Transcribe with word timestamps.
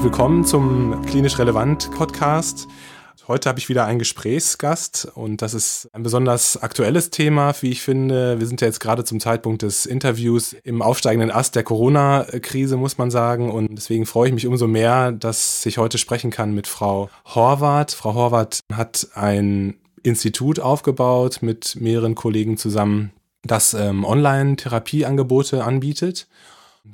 Herzlich 0.00 0.12
willkommen 0.14 0.46
zum 0.46 1.04
Klinisch 1.04 1.38
Relevant 1.38 1.90
Podcast. 1.90 2.68
Heute 3.28 3.50
habe 3.50 3.58
ich 3.58 3.68
wieder 3.68 3.84
einen 3.84 3.98
Gesprächsgast 3.98 5.12
und 5.14 5.42
das 5.42 5.52
ist 5.52 5.90
ein 5.92 6.02
besonders 6.02 6.56
aktuelles 6.56 7.10
Thema, 7.10 7.52
wie 7.60 7.68
ich 7.68 7.82
finde. 7.82 8.40
Wir 8.40 8.46
sind 8.46 8.62
ja 8.62 8.66
jetzt 8.66 8.80
gerade 8.80 9.04
zum 9.04 9.20
Zeitpunkt 9.20 9.60
des 9.60 9.84
Interviews 9.84 10.54
im 10.64 10.80
aufsteigenden 10.80 11.30
Ast 11.30 11.54
der 11.54 11.64
Corona-Krise, 11.64 12.78
muss 12.78 12.96
man 12.96 13.10
sagen. 13.10 13.50
Und 13.50 13.74
deswegen 13.76 14.06
freue 14.06 14.28
ich 14.28 14.34
mich 14.34 14.46
umso 14.46 14.66
mehr, 14.66 15.12
dass 15.12 15.66
ich 15.66 15.76
heute 15.76 15.98
sprechen 15.98 16.30
kann 16.30 16.54
mit 16.54 16.66
Frau 16.66 17.10
Horvath. 17.26 17.92
Frau 17.92 18.14
Horvath 18.14 18.60
hat 18.72 19.08
ein 19.12 19.74
Institut 20.02 20.60
aufgebaut 20.60 21.40
mit 21.42 21.76
mehreren 21.78 22.14
Kollegen 22.14 22.56
zusammen, 22.56 23.12
das 23.42 23.74
ähm, 23.74 24.06
Online-Therapieangebote 24.06 25.62
anbietet. 25.62 26.26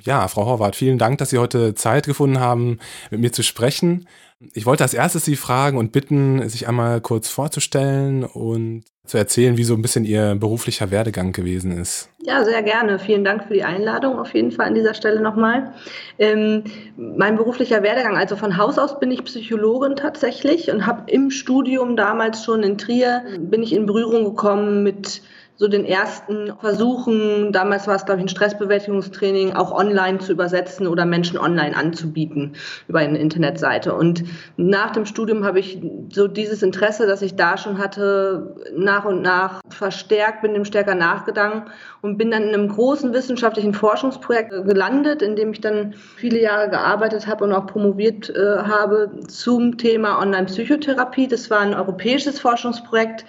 Ja, 0.03 0.27
Frau 0.27 0.45
Horvath, 0.45 0.75
vielen 0.75 0.97
Dank, 0.97 1.17
dass 1.17 1.29
Sie 1.29 1.37
heute 1.37 1.75
Zeit 1.75 2.05
gefunden 2.05 2.39
haben, 2.39 2.79
mit 3.09 3.19
mir 3.19 3.31
zu 3.31 3.43
sprechen. 3.43 4.07
Ich 4.53 4.65
wollte 4.65 4.83
als 4.83 4.93
erstes 4.93 5.25
Sie 5.25 5.35
fragen 5.35 5.77
und 5.77 5.91
bitten, 5.91 6.47
sich 6.47 6.67
einmal 6.67 7.01
kurz 7.01 7.27
vorzustellen 7.27 8.23
und 8.23 8.83
zu 9.05 9.17
erzählen, 9.17 9.57
wie 9.57 9.63
so 9.63 9.73
ein 9.73 9.81
bisschen 9.81 10.05
Ihr 10.05 10.35
beruflicher 10.35 10.91
Werdegang 10.91 11.31
gewesen 11.31 11.71
ist. 11.71 12.09
Ja, 12.21 12.43
sehr 12.43 12.61
gerne. 12.61 12.99
Vielen 12.99 13.23
Dank 13.23 13.45
für 13.45 13.53
die 13.53 13.63
Einladung 13.63 14.19
auf 14.19 14.33
jeden 14.33 14.51
Fall 14.51 14.67
an 14.67 14.75
dieser 14.75 14.93
Stelle 14.93 15.21
nochmal. 15.21 15.73
Ähm, 16.19 16.65
mein 16.97 17.37
beruflicher 17.37 17.81
Werdegang, 17.81 18.17
also 18.17 18.35
von 18.35 18.57
Haus 18.57 18.77
aus 18.77 18.99
bin 18.99 19.09
ich 19.09 19.23
Psychologin 19.23 19.95
tatsächlich 19.95 20.69
und 20.69 20.85
habe 20.85 21.09
im 21.09 21.31
Studium 21.31 21.95
damals 21.95 22.43
schon 22.43 22.63
in 22.63 22.77
Trier, 22.77 23.23
bin 23.39 23.63
ich 23.63 23.73
in 23.73 23.85
Berührung 23.85 24.25
gekommen 24.25 24.83
mit 24.83 25.21
so 25.57 25.67
den 25.67 25.85
ersten 25.85 26.53
Versuchen, 26.59 27.51
damals 27.51 27.87
war 27.87 27.95
es, 27.95 28.05
glaube 28.05 28.19
ich, 28.19 28.25
ein 28.25 28.29
Stressbewältigungstraining, 28.29 29.53
auch 29.53 29.71
online 29.71 30.19
zu 30.19 30.31
übersetzen 30.31 30.85
oder 30.85 31.05
Menschen 31.05 31.39
online 31.39 31.75
anzubieten 31.75 32.53
über 32.87 32.99
eine 32.99 33.17
Internetseite. 33.17 33.93
Und 33.95 34.23
nach 34.55 34.91
dem 34.91 35.07
Studium 35.07 35.43
habe 35.43 35.59
ich 35.59 35.79
so 36.13 36.27
dieses 36.27 36.61
Interesse, 36.61 37.07
das 37.07 37.23
ich 37.23 37.35
da 37.35 37.57
schon 37.57 37.79
hatte, 37.79 38.55
nach 38.75 39.05
und 39.05 39.23
nach 39.23 39.61
verstärkt, 39.69 40.43
bin 40.43 40.53
dem 40.53 40.63
stärker 40.63 40.93
nachgegangen 40.93 41.63
und 42.01 42.17
bin 42.17 42.29
dann 42.29 42.43
in 42.43 42.53
einem 42.53 42.67
großen 42.69 43.11
wissenschaftlichen 43.11 43.73
Forschungsprojekt 43.73 44.51
gelandet, 44.51 45.23
in 45.23 45.35
dem 45.35 45.51
ich 45.51 45.61
dann 45.61 45.95
viele 46.17 46.39
Jahre 46.39 46.69
gearbeitet 46.69 47.25
habe 47.25 47.43
und 47.43 47.53
auch 47.53 47.65
promoviert 47.65 48.29
äh, 48.29 48.59
habe 48.59 49.09
zum 49.27 49.77
Thema 49.79 50.19
Online-Psychotherapie. 50.19 51.27
Das 51.27 51.49
war 51.49 51.61
ein 51.61 51.73
europäisches 51.73 52.39
Forschungsprojekt, 52.39 53.25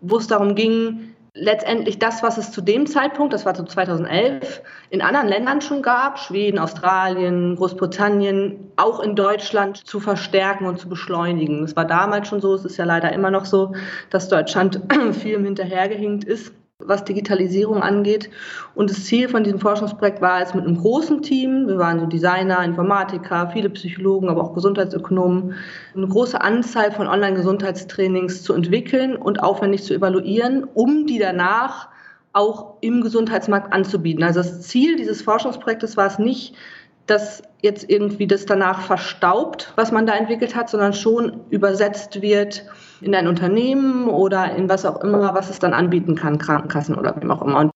wo 0.00 0.16
es 0.16 0.26
darum 0.26 0.56
ging, 0.56 1.14
letztendlich 1.40 1.98
das, 1.98 2.22
was 2.22 2.36
es 2.38 2.52
zu 2.52 2.60
dem 2.60 2.86
Zeitpunkt, 2.86 3.32
das 3.32 3.46
war 3.46 3.54
so 3.54 3.64
2011, 3.64 4.62
in 4.90 5.00
anderen 5.00 5.26
Ländern 5.26 5.60
schon 5.60 5.82
gab, 5.82 6.18
Schweden, 6.18 6.58
Australien, 6.58 7.56
Großbritannien, 7.56 8.72
auch 8.76 9.00
in 9.00 9.16
Deutschland 9.16 9.78
zu 9.78 10.00
verstärken 10.00 10.66
und 10.66 10.78
zu 10.78 10.88
beschleunigen. 10.88 11.62
Das 11.62 11.74
war 11.74 11.86
damals 11.86 12.28
schon 12.28 12.40
so, 12.40 12.54
es 12.54 12.64
ist 12.64 12.76
ja 12.76 12.84
leider 12.84 13.12
immer 13.12 13.30
noch 13.30 13.46
so, 13.46 13.72
dass 14.10 14.28
Deutschland 14.28 14.80
viel 15.12 15.42
hinterhergehinkt 15.42 16.24
ist 16.24 16.52
was 16.84 17.04
Digitalisierung 17.04 17.82
angeht. 17.82 18.30
Und 18.74 18.90
das 18.90 19.04
Ziel 19.04 19.28
von 19.28 19.44
diesem 19.44 19.60
Forschungsprojekt 19.60 20.20
war 20.20 20.40
es 20.40 20.54
mit 20.54 20.64
einem 20.64 20.78
großen 20.78 21.22
Team, 21.22 21.68
wir 21.68 21.78
waren 21.78 22.00
so 22.00 22.06
Designer, 22.06 22.62
Informatiker, 22.64 23.50
viele 23.52 23.70
Psychologen, 23.70 24.28
aber 24.28 24.42
auch 24.42 24.54
Gesundheitsökonomen, 24.54 25.54
eine 25.94 26.08
große 26.08 26.40
Anzahl 26.40 26.92
von 26.92 27.06
Online-Gesundheitstrainings 27.06 28.42
zu 28.42 28.54
entwickeln 28.54 29.16
und 29.16 29.42
aufwendig 29.42 29.82
zu 29.84 29.94
evaluieren, 29.94 30.64
um 30.74 31.06
die 31.06 31.18
danach 31.18 31.88
auch 32.32 32.74
im 32.80 33.00
Gesundheitsmarkt 33.02 33.72
anzubieten. 33.72 34.22
Also 34.22 34.40
das 34.40 34.62
Ziel 34.62 34.96
dieses 34.96 35.22
Forschungsprojektes 35.22 35.96
war 35.96 36.06
es 36.06 36.18
nicht, 36.18 36.54
dass 37.10 37.42
jetzt 37.60 37.90
irgendwie 37.90 38.26
das 38.26 38.46
danach 38.46 38.82
verstaubt, 38.82 39.72
was 39.76 39.92
man 39.92 40.06
da 40.06 40.14
entwickelt 40.14 40.54
hat, 40.54 40.70
sondern 40.70 40.92
schon 40.92 41.40
übersetzt 41.50 42.22
wird 42.22 42.64
in 43.00 43.14
ein 43.14 43.26
Unternehmen 43.26 44.08
oder 44.08 44.54
in 44.54 44.68
was 44.68 44.86
auch 44.86 45.02
immer, 45.02 45.34
was 45.34 45.50
es 45.50 45.58
dann 45.58 45.74
anbieten 45.74 46.14
kann, 46.14 46.38
Krankenkassen 46.38 46.94
oder 46.94 47.14
wem 47.20 47.30
auch 47.30 47.42
immer. 47.42 47.60
Und 47.60 47.70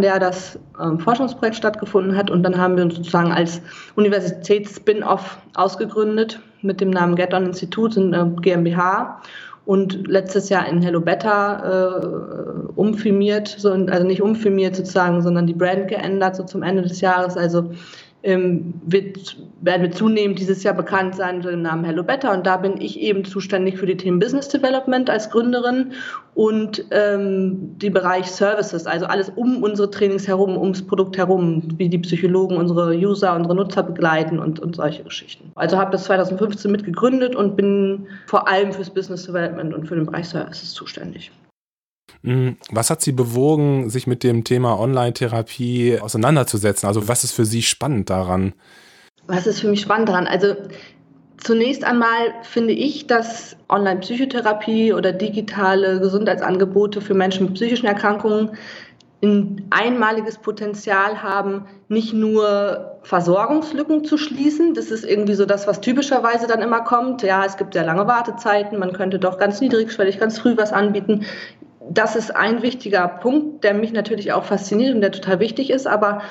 der 0.00 0.18
das 0.18 0.58
ähm, 0.80 0.98
Forschungsprojekt 0.98 1.56
stattgefunden 1.56 2.16
hat 2.16 2.30
und 2.30 2.42
dann 2.42 2.58
haben 2.58 2.76
wir 2.76 2.82
uns 2.82 2.96
sozusagen 2.96 3.30
als 3.30 3.60
Universitäts-Spin-Off 3.94 5.38
ausgegründet 5.54 6.40
mit 6.62 6.80
dem 6.80 6.90
Namen 6.90 7.14
Get 7.14 7.32
On 7.32 7.46
Institut, 7.46 7.96
in 7.96 8.12
äh, 8.12 8.26
GmbH 8.40 9.20
und 9.66 10.06
letztes 10.08 10.48
Jahr 10.48 10.66
in 10.68 10.82
Hello 10.82 11.00
Better 11.00 12.02
äh, 12.02 12.72
umfirmiert, 12.74 13.48
so, 13.48 13.72
also 13.72 14.06
nicht 14.06 14.20
umfirmiert 14.20 14.76
sozusagen, 14.76 15.22
sondern 15.22 15.46
die 15.46 15.54
Brand 15.54 15.88
geändert 15.88 16.36
so 16.36 16.44
zum 16.44 16.62
Ende 16.62 16.82
des 16.82 17.00
Jahres. 17.00 17.36
Also 17.36 17.70
ähm, 18.24 18.74
wird, 18.86 19.36
werden 19.60 19.82
wir 19.82 19.90
zunehmend 19.92 20.38
dieses 20.38 20.62
Jahr 20.62 20.74
bekannt 20.74 21.14
sein 21.14 21.36
unter 21.36 21.50
dem 21.50 21.62
Namen 21.62 21.84
Hello 21.84 22.02
Better. 22.02 22.32
Und 22.32 22.46
da 22.46 22.56
bin 22.56 22.80
ich 22.80 22.98
eben 23.00 23.24
zuständig 23.24 23.78
für 23.78 23.86
die 23.86 23.96
Themen 23.96 24.18
Business 24.18 24.48
Development 24.48 25.08
als 25.10 25.30
Gründerin 25.30 25.92
und 26.34 26.84
ähm, 26.90 27.78
die 27.78 27.90
Bereich 27.90 28.26
Services, 28.26 28.86
also 28.86 29.06
alles 29.06 29.30
um 29.36 29.62
unsere 29.62 29.90
Trainings 29.90 30.26
herum, 30.26 30.56
ums 30.56 30.84
Produkt 30.84 31.16
herum, 31.16 31.62
wie 31.76 31.88
die 31.88 31.98
Psychologen 31.98 32.56
unsere 32.56 32.96
User, 32.96 33.36
unsere 33.36 33.54
Nutzer 33.54 33.82
begleiten 33.82 34.38
und, 34.38 34.58
und 34.58 34.74
solche 34.74 35.04
Geschichten. 35.04 35.52
Also 35.54 35.76
habe 35.76 35.92
das 35.92 36.04
2015 36.04 36.72
mitgegründet 36.72 37.36
und 37.36 37.56
bin 37.56 38.06
vor 38.26 38.48
allem 38.48 38.72
fürs 38.72 38.90
Business 38.90 39.26
Development 39.26 39.74
und 39.74 39.86
für 39.86 39.94
den 39.94 40.06
Bereich 40.06 40.28
Services 40.28 40.72
zuständig. 40.72 41.30
Mhm. 42.22 42.56
Was 42.70 42.90
hat 42.90 43.02
Sie 43.02 43.12
bewogen, 43.12 43.90
sich 43.90 44.06
mit 44.06 44.22
dem 44.22 44.44
Thema 44.44 44.78
Online-Therapie 44.78 45.98
auseinanderzusetzen? 46.00 46.86
Also 46.86 47.08
was 47.08 47.24
ist 47.24 47.32
für 47.32 47.44
Sie 47.44 47.62
spannend 47.62 48.10
daran? 48.10 48.54
Was 49.26 49.46
ist 49.46 49.60
für 49.60 49.68
mich 49.68 49.80
spannend 49.80 50.08
daran? 50.08 50.26
Also 50.26 50.54
zunächst 51.38 51.84
einmal 51.84 52.34
finde 52.42 52.72
ich, 52.72 53.06
dass 53.06 53.56
Online-Psychotherapie 53.68 54.92
oder 54.92 55.12
digitale 55.12 56.00
Gesundheitsangebote 56.00 57.00
für 57.00 57.14
Menschen 57.14 57.46
mit 57.46 57.54
psychischen 57.54 57.86
Erkrankungen 57.86 58.50
ein 59.22 59.66
einmaliges 59.70 60.38
Potenzial 60.38 61.22
haben, 61.22 61.66
nicht 61.88 62.12
nur 62.12 62.98
Versorgungslücken 63.02 64.04
zu 64.04 64.18
schließen. 64.18 64.74
Das 64.74 64.90
ist 64.90 65.04
irgendwie 65.04 65.34
so 65.34 65.46
das, 65.46 65.66
was 65.66 65.80
typischerweise 65.80 66.46
dann 66.46 66.62
immer 66.62 66.82
kommt. 66.82 67.22
Ja, 67.22 67.44
es 67.44 67.56
gibt 67.56 67.74
sehr 67.74 67.84
lange 67.84 68.06
Wartezeiten, 68.06 68.78
man 68.78 68.92
könnte 68.92 69.18
doch 69.18 69.38
ganz 69.38 69.60
niedrigschwellig, 69.60 70.18
ganz 70.18 70.38
früh 70.38 70.56
was 70.56 70.72
anbieten 70.72 71.24
das 71.90 72.16
ist 72.16 72.34
ein 72.34 72.62
wichtiger 72.62 73.06
Punkt, 73.08 73.64
der 73.64 73.74
mich 73.74 73.92
natürlich 73.92 74.32
auch 74.32 74.44
fasziniert 74.44 74.94
und 74.94 75.00
der 75.00 75.12
total 75.12 75.40
wichtig 75.40 75.70
ist. 75.70 75.86
Aber 75.86 76.22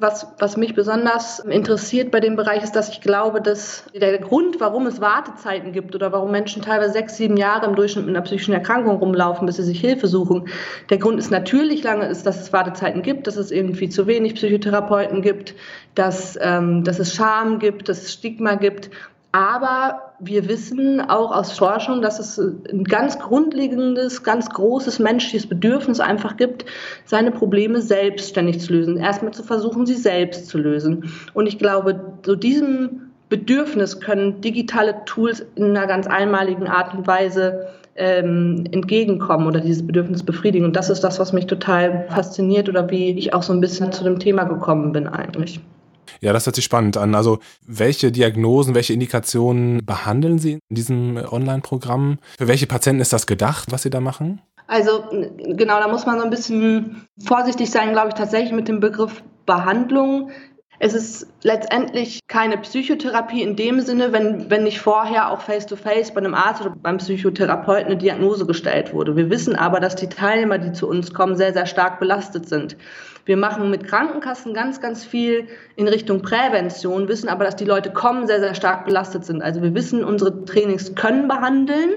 was, 0.00 0.28
was 0.38 0.56
mich 0.56 0.74
besonders 0.74 1.40
interessiert 1.40 2.10
bei 2.10 2.20
dem 2.20 2.36
Bereich 2.36 2.62
ist, 2.62 2.76
dass 2.76 2.88
ich 2.88 3.00
glaube, 3.00 3.40
dass 3.40 3.84
der 3.94 4.18
Grund, 4.18 4.60
warum 4.60 4.86
es 4.86 5.00
Wartezeiten 5.00 5.72
gibt 5.72 5.94
oder 5.94 6.12
warum 6.12 6.30
Menschen 6.30 6.62
teilweise 6.62 6.92
sechs, 6.92 7.16
sieben 7.16 7.36
Jahre 7.36 7.66
im 7.66 7.74
Durchschnitt 7.74 8.06
mit 8.06 8.14
einer 8.14 8.24
psychischen 8.24 8.54
Erkrankung 8.54 8.98
rumlaufen, 8.98 9.46
bis 9.46 9.56
sie 9.56 9.64
sich 9.64 9.80
Hilfe 9.80 10.06
suchen, 10.06 10.48
der 10.90 10.98
Grund 10.98 11.18
ist 11.18 11.30
natürlich 11.30 11.82
lange 11.82 12.06
ist, 12.06 12.26
dass 12.26 12.40
es 12.40 12.52
Wartezeiten 12.52 13.02
gibt, 13.02 13.26
dass 13.26 13.36
es 13.36 13.50
irgendwie 13.50 13.88
zu 13.88 14.06
wenig 14.06 14.34
Psychotherapeuten 14.34 15.22
gibt, 15.22 15.54
dass, 15.94 16.38
ähm, 16.40 16.84
dass 16.84 16.98
es 16.98 17.14
Scham 17.14 17.58
gibt, 17.58 17.88
dass 17.88 18.02
es 18.02 18.12
Stigma 18.12 18.54
gibt. 18.54 18.90
Aber 19.32 20.14
wir 20.20 20.48
wissen 20.48 21.00
auch 21.02 21.32
aus 21.32 21.52
Forschung, 21.52 22.00
dass 22.00 22.18
es 22.18 22.38
ein 22.38 22.84
ganz 22.84 23.18
grundlegendes, 23.18 24.22
ganz 24.22 24.48
großes 24.48 24.98
menschliches 24.98 25.46
Bedürfnis 25.46 26.00
einfach 26.00 26.36
gibt, 26.38 26.64
seine 27.04 27.30
Probleme 27.30 27.82
selbstständig 27.82 28.60
zu 28.60 28.72
lösen. 28.72 28.96
Erstmal 28.96 29.32
zu 29.32 29.42
versuchen, 29.42 29.84
sie 29.84 29.96
selbst 29.96 30.48
zu 30.48 30.56
lösen. 30.56 31.12
Und 31.34 31.46
ich 31.46 31.58
glaube, 31.58 32.18
so 32.24 32.34
diesem 32.34 33.10
Bedürfnis 33.28 34.00
können 34.00 34.40
digitale 34.40 35.04
Tools 35.04 35.44
in 35.54 35.76
einer 35.76 35.86
ganz 35.86 36.06
einmaligen 36.06 36.66
Art 36.66 36.94
und 36.94 37.06
Weise 37.06 37.66
ähm, 37.96 38.64
entgegenkommen 38.70 39.46
oder 39.46 39.60
dieses 39.60 39.86
Bedürfnis 39.86 40.22
befriedigen. 40.22 40.64
Und 40.64 40.76
das 40.76 40.88
ist 40.88 41.04
das, 41.04 41.18
was 41.18 41.34
mich 41.34 41.46
total 41.46 42.06
fasziniert 42.08 42.68
oder 42.70 42.88
wie 42.90 43.10
ich 43.10 43.34
auch 43.34 43.42
so 43.42 43.52
ein 43.52 43.60
bisschen 43.60 43.92
zu 43.92 44.04
dem 44.04 44.18
Thema 44.18 44.44
gekommen 44.44 44.92
bin 44.92 45.06
eigentlich. 45.06 45.60
Ja, 46.20 46.32
das 46.32 46.46
hört 46.46 46.56
sich 46.56 46.64
spannend 46.64 46.96
an. 46.96 47.14
Also, 47.14 47.38
welche 47.66 48.12
Diagnosen, 48.12 48.74
welche 48.74 48.92
Indikationen 48.92 49.84
behandeln 49.84 50.38
Sie 50.38 50.58
in 50.68 50.74
diesem 50.74 51.16
Online-Programm? 51.16 52.18
Für 52.38 52.48
welche 52.48 52.66
Patienten 52.66 53.00
ist 53.00 53.12
das 53.12 53.26
gedacht, 53.26 53.70
was 53.70 53.82
Sie 53.82 53.90
da 53.90 54.00
machen? 54.00 54.40
Also, 54.66 55.04
genau, 55.10 55.80
da 55.80 55.88
muss 55.88 56.04
man 56.04 56.18
so 56.18 56.24
ein 56.24 56.30
bisschen 56.30 57.06
vorsichtig 57.24 57.70
sein, 57.70 57.92
glaube 57.92 58.08
ich, 58.08 58.14
tatsächlich 58.14 58.52
mit 58.52 58.68
dem 58.68 58.80
Begriff 58.80 59.22
Behandlung. 59.46 60.30
Es 60.80 60.94
ist 60.94 61.26
letztendlich 61.42 62.20
keine 62.28 62.56
Psychotherapie 62.58 63.42
in 63.42 63.56
dem 63.56 63.80
Sinne, 63.80 64.12
wenn, 64.12 64.48
wenn 64.48 64.62
nicht 64.62 64.80
vorher 64.80 65.30
auch 65.30 65.40
face-to-face 65.40 66.10
-face 66.10 66.14
bei 66.14 66.20
einem 66.20 66.34
Arzt 66.34 66.60
oder 66.60 66.74
beim 66.80 66.98
Psychotherapeuten 66.98 67.86
eine 67.86 67.96
Diagnose 67.96 68.46
gestellt 68.46 68.92
wurde. 68.92 69.16
Wir 69.16 69.28
wissen 69.28 69.56
aber, 69.56 69.80
dass 69.80 69.96
die 69.96 70.08
Teilnehmer, 70.08 70.58
die 70.58 70.72
zu 70.72 70.88
uns 70.88 71.12
kommen, 71.12 71.36
sehr, 71.36 71.52
sehr 71.52 71.66
stark 71.66 71.98
belastet 71.98 72.48
sind. 72.48 72.76
Wir 73.24 73.36
machen 73.36 73.70
mit 73.70 73.86
Krankenkassen 73.88 74.54
ganz, 74.54 74.80
ganz 74.80 75.04
viel 75.04 75.48
in 75.74 75.88
Richtung 75.88 76.22
Prävention, 76.22 77.08
wissen 77.08 77.28
aber, 77.28 77.44
dass 77.44 77.56
die 77.56 77.64
Leute 77.64 77.90
kommen, 77.90 78.26
sehr, 78.26 78.40
sehr 78.40 78.54
stark 78.54 78.86
belastet 78.86 79.24
sind. 79.24 79.42
Also 79.42 79.60
wir 79.62 79.74
wissen, 79.74 80.04
unsere 80.04 80.44
Trainings 80.44 80.94
können 80.94 81.26
behandeln, 81.26 81.90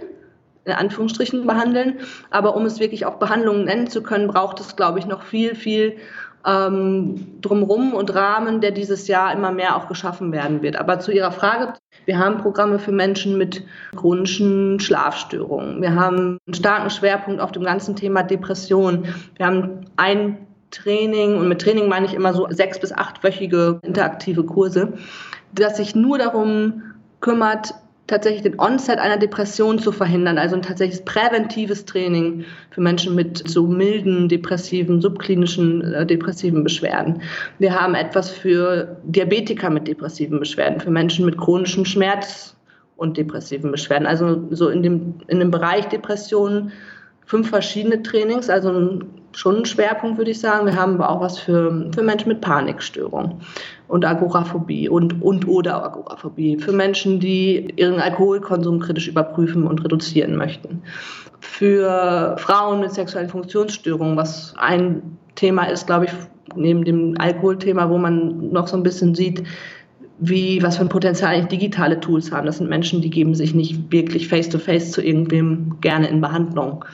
in 0.65 0.73
Anführungsstrichen 0.73 1.45
behandeln, 1.45 1.99
aber 2.31 2.55
um 2.55 2.65
es 2.65 2.79
wirklich 2.79 3.05
auch 3.05 3.15
Behandlungen 3.15 3.65
nennen 3.65 3.87
zu 3.87 4.01
können, 4.03 4.27
braucht 4.27 4.59
es, 4.59 4.75
glaube 4.75 4.99
ich, 4.99 5.05
noch 5.05 5.23
viel, 5.23 5.55
viel 5.55 5.97
ähm, 6.45 7.39
drumherum 7.41 7.93
und 7.93 8.13
Rahmen, 8.13 8.61
der 8.61 8.71
dieses 8.71 9.07
Jahr 9.07 9.33
immer 9.33 9.51
mehr 9.51 9.75
auch 9.75 9.87
geschaffen 9.87 10.31
werden 10.31 10.61
wird. 10.61 10.75
Aber 10.75 10.99
zu 10.99 11.11
Ihrer 11.11 11.31
Frage, 11.31 11.73
wir 12.05 12.17
haben 12.17 12.37
Programme 12.37 12.79
für 12.79 12.91
Menschen 12.91 13.37
mit 13.37 13.63
chronischen 13.95 14.79
Schlafstörungen. 14.79 15.81
Wir 15.81 15.95
haben 15.95 16.37
einen 16.45 16.53
starken 16.53 16.89
Schwerpunkt 16.89 17.41
auf 17.41 17.51
dem 17.51 17.63
ganzen 17.63 17.95
Thema 17.95 18.23
Depression. 18.23 19.05
Wir 19.35 19.45
haben 19.45 19.85
ein 19.97 20.47
Training 20.71 21.37
und 21.37 21.47
mit 21.47 21.61
Training 21.61 21.87
meine 21.87 22.05
ich 22.05 22.13
immer 22.13 22.33
so 22.33 22.47
sechs 22.49 22.79
bis 22.79 22.91
achtwöchige 22.91 23.79
interaktive 23.83 24.43
Kurse, 24.45 24.93
das 25.53 25.77
sich 25.77 25.95
nur 25.95 26.17
darum 26.17 26.81
kümmert, 27.19 27.73
tatsächlich 28.11 28.43
den 28.43 28.59
Onset 28.59 28.99
einer 28.99 29.17
Depression 29.17 29.79
zu 29.79 29.91
verhindern, 29.91 30.37
also 30.37 30.55
ein 30.55 30.61
tatsächliches 30.61 31.03
präventives 31.05 31.85
Training 31.85 32.45
für 32.69 32.81
Menschen 32.81 33.15
mit 33.15 33.49
so 33.49 33.65
milden 33.65 34.27
depressiven, 34.29 35.01
subklinischen 35.01 35.81
äh, 35.93 36.05
depressiven 36.05 36.63
Beschwerden. 36.63 37.21
Wir 37.57 37.79
haben 37.79 37.95
etwas 37.95 38.29
für 38.29 38.97
Diabetiker 39.03 39.69
mit 39.69 39.87
depressiven 39.87 40.39
Beschwerden, 40.39 40.79
für 40.79 40.91
Menschen 40.91 41.25
mit 41.25 41.37
chronischen 41.37 41.85
Schmerz 41.85 42.55
und 42.97 43.17
depressiven 43.17 43.71
Beschwerden. 43.71 44.05
Also 44.05 44.47
so 44.51 44.69
in 44.69 44.83
dem, 44.83 45.15
in 45.27 45.39
dem 45.39 45.49
Bereich 45.49 45.87
Depressionen 45.87 46.71
fünf 47.25 47.49
verschiedene 47.49 48.03
Trainings, 48.03 48.49
also 48.49 48.99
schon 49.33 49.59
ein 49.59 49.65
Schwerpunkt, 49.65 50.17
würde 50.17 50.31
ich 50.31 50.39
sagen. 50.39 50.65
Wir 50.65 50.75
haben 50.75 50.95
aber 50.95 51.09
auch 51.09 51.21
was 51.21 51.39
für, 51.39 51.89
für 51.95 52.03
Menschen 52.03 52.27
mit 52.27 52.41
Panikstörung 52.41 53.39
und 53.91 54.05
Agoraphobie 54.05 54.87
und, 54.87 55.21
und 55.21 55.47
oder 55.49 55.83
Agoraphobie, 55.83 56.57
für 56.57 56.71
Menschen, 56.71 57.19
die 57.19 57.73
ihren 57.75 57.99
Alkoholkonsum 57.99 58.79
kritisch 58.79 59.09
überprüfen 59.09 59.67
und 59.67 59.83
reduzieren 59.83 60.37
möchten. 60.37 60.81
Für 61.41 62.37
Frauen 62.39 62.79
mit 62.79 62.93
sexuellen 62.93 63.27
Funktionsstörungen, 63.27 64.15
was 64.15 64.53
ein 64.57 65.17
Thema 65.35 65.65
ist, 65.65 65.87
glaube 65.87 66.05
ich, 66.05 66.11
neben 66.55 66.85
dem 66.85 67.15
Alkoholthema, 67.19 67.89
wo 67.89 67.97
man 67.97 68.51
noch 68.51 68.69
so 68.69 68.77
ein 68.77 68.83
bisschen 68.83 69.13
sieht, 69.13 69.43
wie, 70.19 70.63
was 70.63 70.77
für 70.77 70.83
ein 70.83 70.89
Potenzial 70.89 71.33
eigentlich 71.33 71.59
digitale 71.59 71.99
Tools 71.99 72.31
haben. 72.31 72.45
Das 72.45 72.59
sind 72.59 72.69
Menschen, 72.69 73.01
die 73.01 73.09
geben 73.09 73.35
sich 73.35 73.53
nicht 73.53 73.91
wirklich 73.91 74.29
face-to-face 74.29 74.89
-face 74.89 74.91
zu 74.91 75.01
irgendwem 75.01 75.81
gerne 75.81 76.07
in 76.07 76.21
Behandlung. 76.21 76.85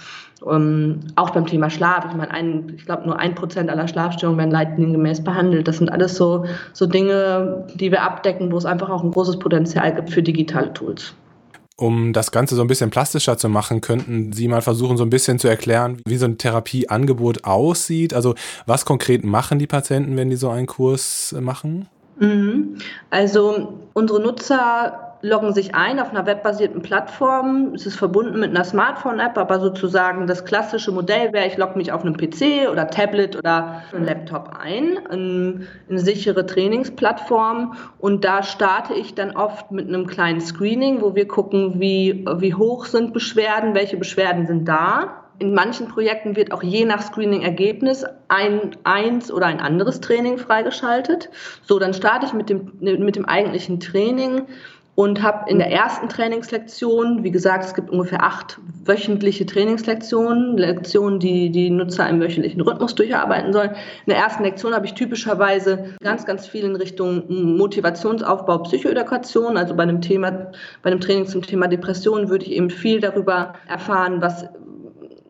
Um, 0.41 0.53
ähm, 0.53 0.99
auch 1.15 1.31
beim 1.31 1.47
Thema 1.47 1.69
Schlaf, 1.69 2.05
ich 2.09 2.15
meine, 2.15 2.31
ein, 2.31 2.73
ich 2.77 2.85
glaube, 2.85 3.05
nur 3.05 3.17
ein 3.17 3.33
Prozent 3.33 3.69
aller 3.69 3.87
Schlafstörungen 3.87 4.37
werden 4.37 4.51
leitlingengemäß 4.51 5.23
behandelt. 5.23 5.67
Das 5.67 5.77
sind 5.77 5.89
alles 5.91 6.15
so, 6.15 6.45
so 6.73 6.85
Dinge, 6.85 7.65
die 7.75 7.91
wir 7.91 8.03
abdecken, 8.03 8.51
wo 8.51 8.57
es 8.57 8.65
einfach 8.65 8.89
auch 8.89 9.03
ein 9.03 9.11
großes 9.11 9.39
Potenzial 9.39 9.95
gibt 9.95 10.11
für 10.11 10.21
digitale 10.21 10.71
Tools. 10.73 11.15
Um 11.79 12.11
das 12.11 12.31
Ganze 12.31 12.55
so 12.55 12.61
ein 12.61 12.67
bisschen 12.67 12.89
plastischer 12.89 13.37
zu 13.37 13.49
machen, 13.49 13.81
könnten 13.81 14.33
Sie 14.33 14.47
mal 14.47 14.61
versuchen, 14.61 14.97
so 14.97 15.03
ein 15.03 15.11
bisschen 15.11 15.37
zu 15.37 15.47
erklären, 15.47 16.01
wie 16.07 16.17
so 16.17 16.25
ein 16.25 16.39
Therapieangebot 16.39 17.43
aussieht. 17.43 18.15
Also 18.15 18.33
was 18.65 18.83
konkret 18.83 19.23
machen 19.23 19.59
die 19.59 19.67
Patienten, 19.67 20.17
wenn 20.17 20.31
die 20.31 20.37
so 20.37 20.49
einen 20.49 20.65
Kurs 20.65 21.35
machen? 21.39 21.87
Mhm. 22.19 22.77
Also 23.11 23.79
unsere 23.93 24.19
Nutzer 24.21 25.06
loggen 25.21 25.53
sich 25.53 25.75
ein 25.75 25.99
auf 25.99 26.11
einer 26.11 26.25
webbasierten 26.25 26.81
Plattform. 26.81 27.73
Es 27.73 27.85
ist 27.85 27.95
verbunden 27.95 28.39
mit 28.39 28.51
einer 28.51 28.63
Smartphone-App, 28.63 29.37
aber 29.37 29.59
sozusagen 29.59 30.27
das 30.27 30.45
klassische 30.45 30.91
Modell 30.91 31.33
wäre, 31.33 31.47
ich 31.47 31.57
logge 31.57 31.77
mich 31.77 31.91
auf 31.91 32.01
einem 32.01 32.15
PC 32.15 32.69
oder 32.71 32.87
Tablet 32.87 33.35
oder 33.35 33.83
einem 33.93 34.05
Laptop 34.05 34.57
ein, 34.59 34.97
in 35.11 35.67
eine 35.89 35.99
sichere 35.99 36.45
Trainingsplattform 36.45 37.75
und 37.97 38.25
da 38.25 38.43
starte 38.43 38.93
ich 38.93 39.15
dann 39.15 39.35
oft 39.35 39.71
mit 39.71 39.87
einem 39.87 40.07
kleinen 40.07 40.41
Screening, 40.41 41.01
wo 41.01 41.15
wir 41.15 41.27
gucken, 41.27 41.79
wie, 41.79 42.25
wie 42.37 42.53
hoch 42.53 42.85
sind 42.85 43.13
Beschwerden, 43.13 43.73
welche 43.73 43.97
Beschwerden 43.97 44.45
sind 44.45 44.67
da 44.67 45.23
in 45.39 45.53
manchen 45.53 45.87
Projekten 45.87 46.35
wird 46.35 46.51
auch 46.51 46.63
je 46.63 46.85
nach 46.85 47.01
Screening-Ergebnis 47.01 48.05
ein 48.27 48.75
eins 48.83 49.31
oder 49.31 49.45
ein 49.45 49.59
anderes 49.59 50.01
Training 50.01 50.37
freigeschaltet. 50.37 51.29
So, 51.61 51.77
dann 51.77 51.93
starte 51.93 52.25
ich 52.25 52.33
mit 52.33 52.49
dem, 52.49 52.71
mit 52.79 53.15
dem 53.15 53.25
eigentlichen 53.25 53.79
Training 53.79 54.47
und 54.97 55.21
habe 55.21 55.47
in 55.47 55.59
der 55.59 55.71
ersten 55.71 56.09
Trainingslektion, 56.09 57.23
wie 57.23 57.29
gesagt, 57.29 57.65
es 57.65 57.75
gibt 57.75 57.91
ungefähr 57.91 58.23
acht 58.23 58.59
wöchentliche 58.83 59.45
Trainingslektionen, 59.45 60.57
Lektionen, 60.57 61.19
die 61.19 61.51
die 61.51 61.69
Nutzer 61.69 62.09
im 62.09 62.19
wöchentlichen 62.19 62.61
Rhythmus 62.61 62.95
durcharbeiten 62.95 63.53
sollen. 63.53 63.69
In 63.69 64.09
der 64.09 64.17
ersten 64.17 64.41
Lektion 64.41 64.73
habe 64.73 64.87
ich 64.87 64.95
typischerweise 64.95 65.93
ganz, 66.01 66.25
ganz 66.25 66.47
viel 66.47 66.63
in 66.63 66.75
Richtung 66.75 67.25
Motivationsaufbau, 67.29 68.57
Psychoedukation. 68.63 69.55
Also 69.55 69.75
bei 69.75 69.83
einem 69.83 70.01
Thema, 70.01 70.31
bei 70.81 70.89
einem 70.89 70.99
Training 70.99 71.27
zum 71.27 71.43
Thema 71.43 71.67
Depression 71.67 72.29
würde 72.29 72.45
ich 72.45 72.53
eben 72.53 72.71
viel 72.71 72.99
darüber 72.99 73.53
erfahren, 73.67 74.19
was 74.23 74.47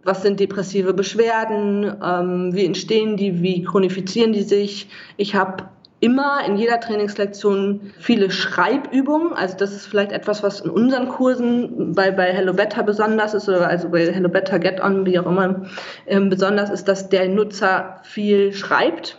was 0.05 0.21
sind 0.21 0.39
depressive 0.39 0.93
Beschwerden, 0.93 1.93
ähm, 2.01 2.55
wie 2.55 2.63
entstehen 2.63 3.17
die, 3.17 3.41
wie 3.41 3.63
chronifizieren 3.63 4.31
die 4.31 4.43
sich. 4.43 4.87
Ich 5.17 5.35
habe 5.35 5.65
immer 5.99 6.45
in 6.45 6.57
jeder 6.57 6.79
Trainingslektion 6.79 7.91
viele 7.99 8.29
Schreibübungen. 8.29 9.33
Also 9.33 9.57
das 9.57 9.73
ist 9.73 9.87
vielleicht 9.87 10.11
etwas, 10.11 10.43
was 10.43 10.61
in 10.61 10.69
unseren 10.69 11.07
Kursen 11.09 11.93
bei, 11.93 12.11
bei 12.11 12.31
Hello 12.31 12.53
Better 12.53 12.83
besonders 12.83 13.33
ist, 13.33 13.49
oder 13.49 13.67
also 13.67 13.89
bei 13.89 14.11
Hello 14.11 14.29
Better 14.29 14.59
Get 14.59 14.81
On, 14.81 15.05
wie 15.05 15.17
auch 15.19 15.25
immer, 15.25 15.65
ähm, 16.05 16.29
besonders 16.29 16.69
ist, 16.69 16.87
dass 16.87 17.09
der 17.09 17.27
Nutzer 17.29 18.01
viel 18.03 18.53
schreibt, 18.53 19.17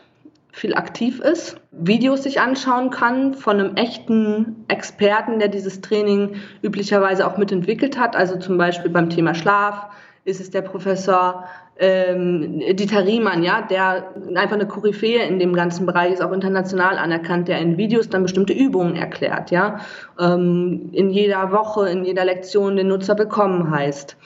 viel 0.52 0.74
aktiv 0.74 1.20
ist, 1.20 1.56
Videos 1.70 2.24
sich 2.24 2.40
anschauen 2.40 2.90
kann 2.90 3.34
von 3.34 3.60
einem 3.60 3.76
echten 3.76 4.64
Experten, 4.68 5.38
der 5.38 5.48
dieses 5.48 5.80
Training 5.80 6.36
üblicherweise 6.62 7.26
auch 7.26 7.36
mitentwickelt 7.36 7.98
hat, 7.98 8.16
also 8.16 8.36
zum 8.38 8.58
Beispiel 8.58 8.90
beim 8.90 9.10
Thema 9.10 9.34
Schlaf, 9.34 9.86
ist 10.24 10.40
es 10.40 10.50
der 10.50 10.62
Professor 10.62 11.44
ähm, 11.78 12.60
Dieter 12.72 13.06
Riemann, 13.06 13.42
ja, 13.42 13.62
der 13.62 14.12
einfach 14.34 14.56
eine 14.56 14.66
Koryphäe 14.66 15.22
in 15.22 15.38
dem 15.38 15.54
ganzen 15.54 15.86
Bereich 15.86 16.14
ist, 16.14 16.22
auch 16.22 16.32
international 16.32 16.98
anerkannt, 16.98 17.48
der 17.48 17.58
in 17.60 17.76
Videos 17.76 18.08
dann 18.08 18.22
bestimmte 18.22 18.52
Übungen 18.52 18.96
erklärt, 18.96 19.50
ja, 19.50 19.80
ähm, 20.18 20.90
in 20.92 21.10
jeder 21.10 21.52
Woche, 21.52 21.88
in 21.88 22.04
jeder 22.04 22.24
Lektion 22.24 22.76
den 22.76 22.88
Nutzer 22.88 23.14
bekommen 23.14 23.70
heißt. 23.70 24.16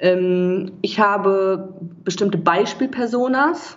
Ähm, 0.00 0.72
ich 0.80 0.98
habe 0.98 1.74
bestimmte 2.02 2.38
Beispielpersonas, 2.38 3.76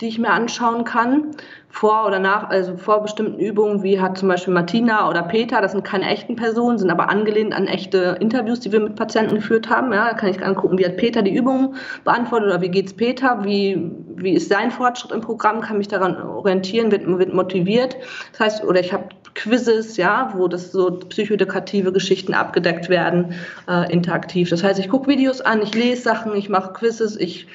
die 0.00 0.08
ich 0.08 0.18
mir 0.18 0.30
anschauen 0.30 0.84
kann, 0.84 1.32
vor 1.76 2.06
oder 2.06 2.18
nach, 2.18 2.48
also 2.48 2.76
vor 2.76 3.02
bestimmten 3.02 3.38
Übungen, 3.38 3.82
wie 3.82 4.00
hat 4.00 4.16
zum 4.16 4.28
Beispiel 4.28 4.54
Martina 4.54 5.10
oder 5.10 5.22
Peter, 5.22 5.60
das 5.60 5.72
sind 5.72 5.84
keine 5.84 6.08
echten 6.08 6.34
Personen, 6.34 6.78
sind 6.78 6.90
aber 6.90 7.10
angelehnt 7.10 7.54
an 7.54 7.66
echte 7.66 8.16
Interviews, 8.20 8.60
die 8.60 8.72
wir 8.72 8.80
mit 8.80 8.96
Patienten 8.96 9.36
geführt 9.36 9.68
haben. 9.68 9.92
Ja, 9.92 10.08
da 10.08 10.14
kann 10.14 10.30
ich 10.30 10.42
angucken, 10.42 10.78
wie 10.78 10.86
hat 10.86 10.96
Peter 10.96 11.20
die 11.20 11.34
Übungen 11.34 11.76
beantwortet 12.04 12.48
oder 12.48 12.60
wie 12.62 12.70
geht's 12.70 12.94
Peter, 12.94 13.44
wie, 13.44 13.90
wie 14.16 14.32
ist 14.32 14.48
sein 14.48 14.70
Fortschritt 14.70 15.12
im 15.12 15.20
Programm, 15.20 15.60
kann 15.60 15.76
mich 15.76 15.88
daran 15.88 16.16
orientieren, 16.16 16.90
wird, 16.90 17.06
wird 17.06 17.34
motiviert. 17.34 17.96
Das 18.32 18.40
heißt, 18.40 18.64
oder 18.64 18.80
ich 18.80 18.94
habe 18.94 19.08
Quizzes, 19.34 19.98
ja, 19.98 20.32
wo 20.34 20.48
das 20.48 20.72
so 20.72 20.90
psychoedukative 20.90 21.92
Geschichten 21.92 22.32
abgedeckt 22.32 22.88
werden, 22.88 23.34
äh, 23.68 23.92
interaktiv. 23.92 24.48
Das 24.48 24.64
heißt, 24.64 24.80
ich 24.80 24.88
gucke 24.88 25.10
Videos 25.10 25.42
an, 25.42 25.60
ich 25.60 25.74
lese 25.74 26.00
Sachen, 26.02 26.34
ich 26.34 26.48
mache 26.48 26.72
Quizzes, 26.72 27.16
ich 27.16 27.46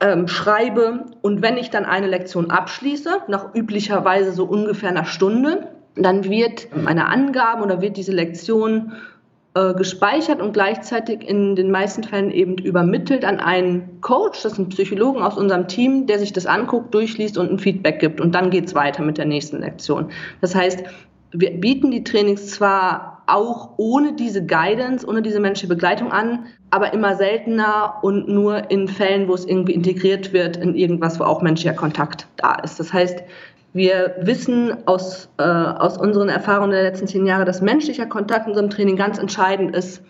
ähm, 0.00 0.28
schreibe 0.28 1.06
und 1.22 1.42
wenn 1.42 1.56
ich 1.56 1.70
dann 1.70 1.84
eine 1.84 2.06
Lektion 2.06 2.50
abschließe, 2.50 3.22
nach 3.28 3.54
üblicherweise 3.54 4.32
so 4.32 4.44
ungefähr 4.44 4.90
einer 4.90 5.04
Stunde, 5.04 5.68
dann 5.96 6.24
wird 6.24 6.68
meine 6.76 7.08
Angaben 7.08 7.62
oder 7.62 7.80
wird 7.80 7.96
diese 7.96 8.12
Lektion 8.12 8.92
äh, 9.54 9.74
gespeichert 9.74 10.40
und 10.40 10.52
gleichzeitig 10.52 11.26
in 11.26 11.56
den 11.56 11.70
meisten 11.70 12.04
Fällen 12.04 12.30
eben 12.30 12.58
übermittelt 12.58 13.24
an 13.24 13.40
einen 13.40 14.00
Coach, 14.00 14.42
das 14.42 14.52
ist 14.52 14.58
ein 14.58 14.68
Psychologen 14.68 15.22
aus 15.22 15.36
unserem 15.36 15.66
Team, 15.66 16.06
der 16.06 16.18
sich 16.18 16.32
das 16.32 16.46
anguckt, 16.46 16.94
durchliest 16.94 17.36
und 17.38 17.50
ein 17.50 17.58
Feedback 17.58 17.98
gibt 17.98 18.20
und 18.20 18.34
dann 18.34 18.50
geht 18.50 18.66
es 18.66 18.74
weiter 18.74 19.02
mit 19.02 19.18
der 19.18 19.24
nächsten 19.24 19.58
Lektion. 19.58 20.10
Das 20.40 20.54
heißt, 20.54 20.84
wir 21.32 21.50
bieten 21.60 21.90
die 21.90 22.04
Trainings 22.04 22.48
zwar 22.48 23.22
auch 23.26 23.74
ohne 23.76 24.14
diese 24.14 24.44
Guidance, 24.44 25.06
ohne 25.06 25.20
diese 25.20 25.38
menschliche 25.38 25.68
Begleitung 25.68 26.10
an, 26.10 26.46
aber 26.70 26.94
immer 26.94 27.14
seltener 27.16 27.96
und 28.02 28.28
nur 28.28 28.70
in 28.70 28.88
Fällen, 28.88 29.28
wo 29.28 29.34
es 29.34 29.44
irgendwie 29.44 29.74
integriert 29.74 30.32
wird 30.32 30.56
in 30.56 30.74
irgendwas, 30.74 31.20
wo 31.20 31.24
auch 31.24 31.42
menschlicher 31.42 31.74
Kontakt 31.74 32.26
da 32.36 32.54
ist. 32.54 32.80
Das 32.80 32.92
heißt, 32.92 33.22
wir 33.74 34.16
wissen 34.22 34.86
aus, 34.86 35.28
äh, 35.38 35.42
aus 35.42 35.98
unseren 35.98 36.30
Erfahrungen 36.30 36.70
der 36.70 36.82
letzten 36.82 37.06
zehn 37.06 37.26
Jahre, 37.26 37.44
dass 37.44 37.60
menschlicher 37.60 38.06
Kontakt 38.06 38.46
in 38.46 38.52
unserem 38.52 38.70
Training 38.70 38.96
ganz 38.96 39.18
entscheidend 39.18 39.76
ist, 39.76 40.02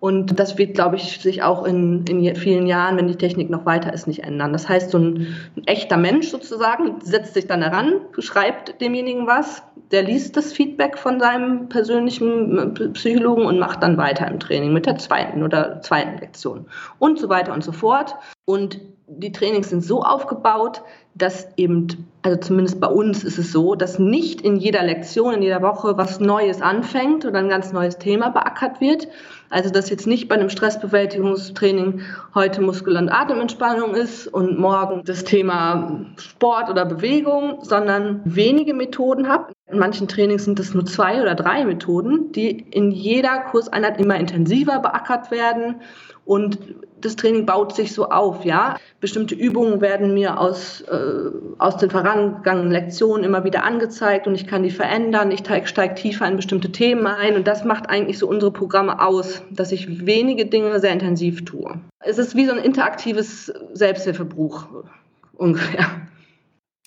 und 0.00 0.38
das 0.38 0.58
wird, 0.58 0.74
glaube 0.74 0.96
ich, 0.96 1.20
sich 1.20 1.42
auch 1.42 1.64
in, 1.64 2.04
in 2.06 2.36
vielen 2.36 2.66
Jahren, 2.66 2.96
wenn 2.98 3.08
die 3.08 3.16
Technik 3.16 3.48
noch 3.48 3.64
weiter 3.64 3.92
ist, 3.92 4.06
nicht 4.06 4.22
ändern. 4.22 4.52
Das 4.52 4.68
heißt, 4.68 4.90
so 4.90 4.98
ein, 4.98 5.34
ein 5.56 5.66
echter 5.66 5.96
Mensch 5.96 6.28
sozusagen 6.28 7.00
setzt 7.00 7.34
sich 7.34 7.46
dann 7.46 7.62
heran, 7.62 8.00
schreibt 8.18 8.80
demjenigen 8.80 9.26
was, 9.26 9.62
der 9.90 10.02
liest 10.02 10.36
das 10.36 10.52
Feedback 10.52 10.98
von 10.98 11.20
seinem 11.20 11.68
persönlichen 11.68 12.76
äh, 12.76 12.88
Psychologen 12.90 13.46
und 13.46 13.58
macht 13.58 13.82
dann 13.82 13.96
weiter 13.96 14.28
im 14.28 14.40
Training 14.40 14.72
mit 14.72 14.86
der 14.86 14.98
zweiten 14.98 15.42
oder 15.42 15.80
zweiten 15.80 16.18
Lektion 16.18 16.66
und 16.98 17.18
so 17.18 17.28
weiter 17.28 17.54
und 17.54 17.64
so 17.64 17.72
fort. 17.72 18.14
Und 18.44 18.80
die 19.06 19.32
Trainings 19.32 19.70
sind 19.70 19.82
so 19.82 20.02
aufgebaut, 20.02 20.82
dass 21.14 21.46
eben, 21.56 22.08
also 22.22 22.38
zumindest 22.40 22.80
bei 22.80 22.88
uns 22.88 23.22
ist 23.22 23.38
es 23.38 23.52
so, 23.52 23.76
dass 23.76 23.98
nicht 24.00 24.40
in 24.40 24.56
jeder 24.56 24.82
Lektion, 24.82 25.34
in 25.34 25.42
jeder 25.42 25.62
Woche 25.62 25.96
was 25.96 26.18
Neues 26.18 26.60
anfängt 26.60 27.24
oder 27.24 27.38
ein 27.38 27.48
ganz 27.48 27.72
neues 27.72 27.98
Thema 27.98 28.30
beackert 28.30 28.80
wird. 28.80 29.06
Also 29.48 29.70
dass 29.70 29.90
jetzt 29.90 30.08
nicht 30.08 30.28
bei 30.28 30.34
einem 30.34 30.50
Stressbewältigungstraining 30.50 32.00
heute 32.34 32.60
Muskel- 32.62 32.96
und 32.96 33.10
Atementspannung 33.10 33.94
ist 33.94 34.26
und 34.26 34.58
morgen 34.58 35.02
das 35.04 35.22
Thema 35.22 36.06
Sport 36.16 36.68
oder 36.68 36.84
Bewegung, 36.84 37.58
sondern 37.62 38.20
wenige 38.24 38.74
Methoden 38.74 39.28
habe. 39.28 39.52
In 39.70 39.78
manchen 39.78 40.08
Trainings 40.08 40.44
sind 40.44 40.58
es 40.58 40.74
nur 40.74 40.86
zwei 40.86 41.22
oder 41.22 41.36
drei 41.36 41.64
Methoden, 41.64 42.32
die 42.32 42.50
in 42.50 42.90
jeder 42.90 43.40
Kurseinheit 43.50 44.00
immer 44.00 44.16
intensiver 44.16 44.80
beackert 44.80 45.30
werden 45.30 45.76
und 46.24 46.58
das 47.04 47.16
Training 47.16 47.46
baut 47.46 47.74
sich 47.74 47.92
so 47.92 48.08
auf, 48.08 48.44
ja. 48.44 48.76
Bestimmte 49.00 49.34
Übungen 49.34 49.80
werden 49.80 50.14
mir 50.14 50.40
aus, 50.40 50.80
äh, 50.82 51.30
aus 51.58 51.76
den 51.76 51.90
vorangegangenen 51.90 52.70
Lektionen 52.70 53.24
immer 53.24 53.44
wieder 53.44 53.64
angezeigt 53.64 54.26
und 54.26 54.34
ich 54.34 54.46
kann 54.46 54.62
die 54.62 54.70
verändern. 54.70 55.30
Ich 55.30 55.42
steige 55.68 55.94
tiefer 55.94 56.26
in 56.26 56.36
bestimmte 56.36 56.72
Themen 56.72 57.06
ein 57.06 57.36
und 57.36 57.46
das 57.46 57.64
macht 57.64 57.88
eigentlich 57.90 58.18
so 58.18 58.28
unsere 58.28 58.52
Programme 58.52 59.00
aus, 59.00 59.42
dass 59.50 59.72
ich 59.72 60.06
wenige 60.06 60.46
Dinge 60.46 60.80
sehr 60.80 60.92
intensiv 60.92 61.44
tue. 61.44 61.78
Es 62.00 62.18
ist 62.18 62.34
wie 62.34 62.46
so 62.46 62.52
ein 62.52 62.58
interaktives 62.58 63.52
Selbsthilfebuch 63.72 64.66
ungefähr. 65.36 65.86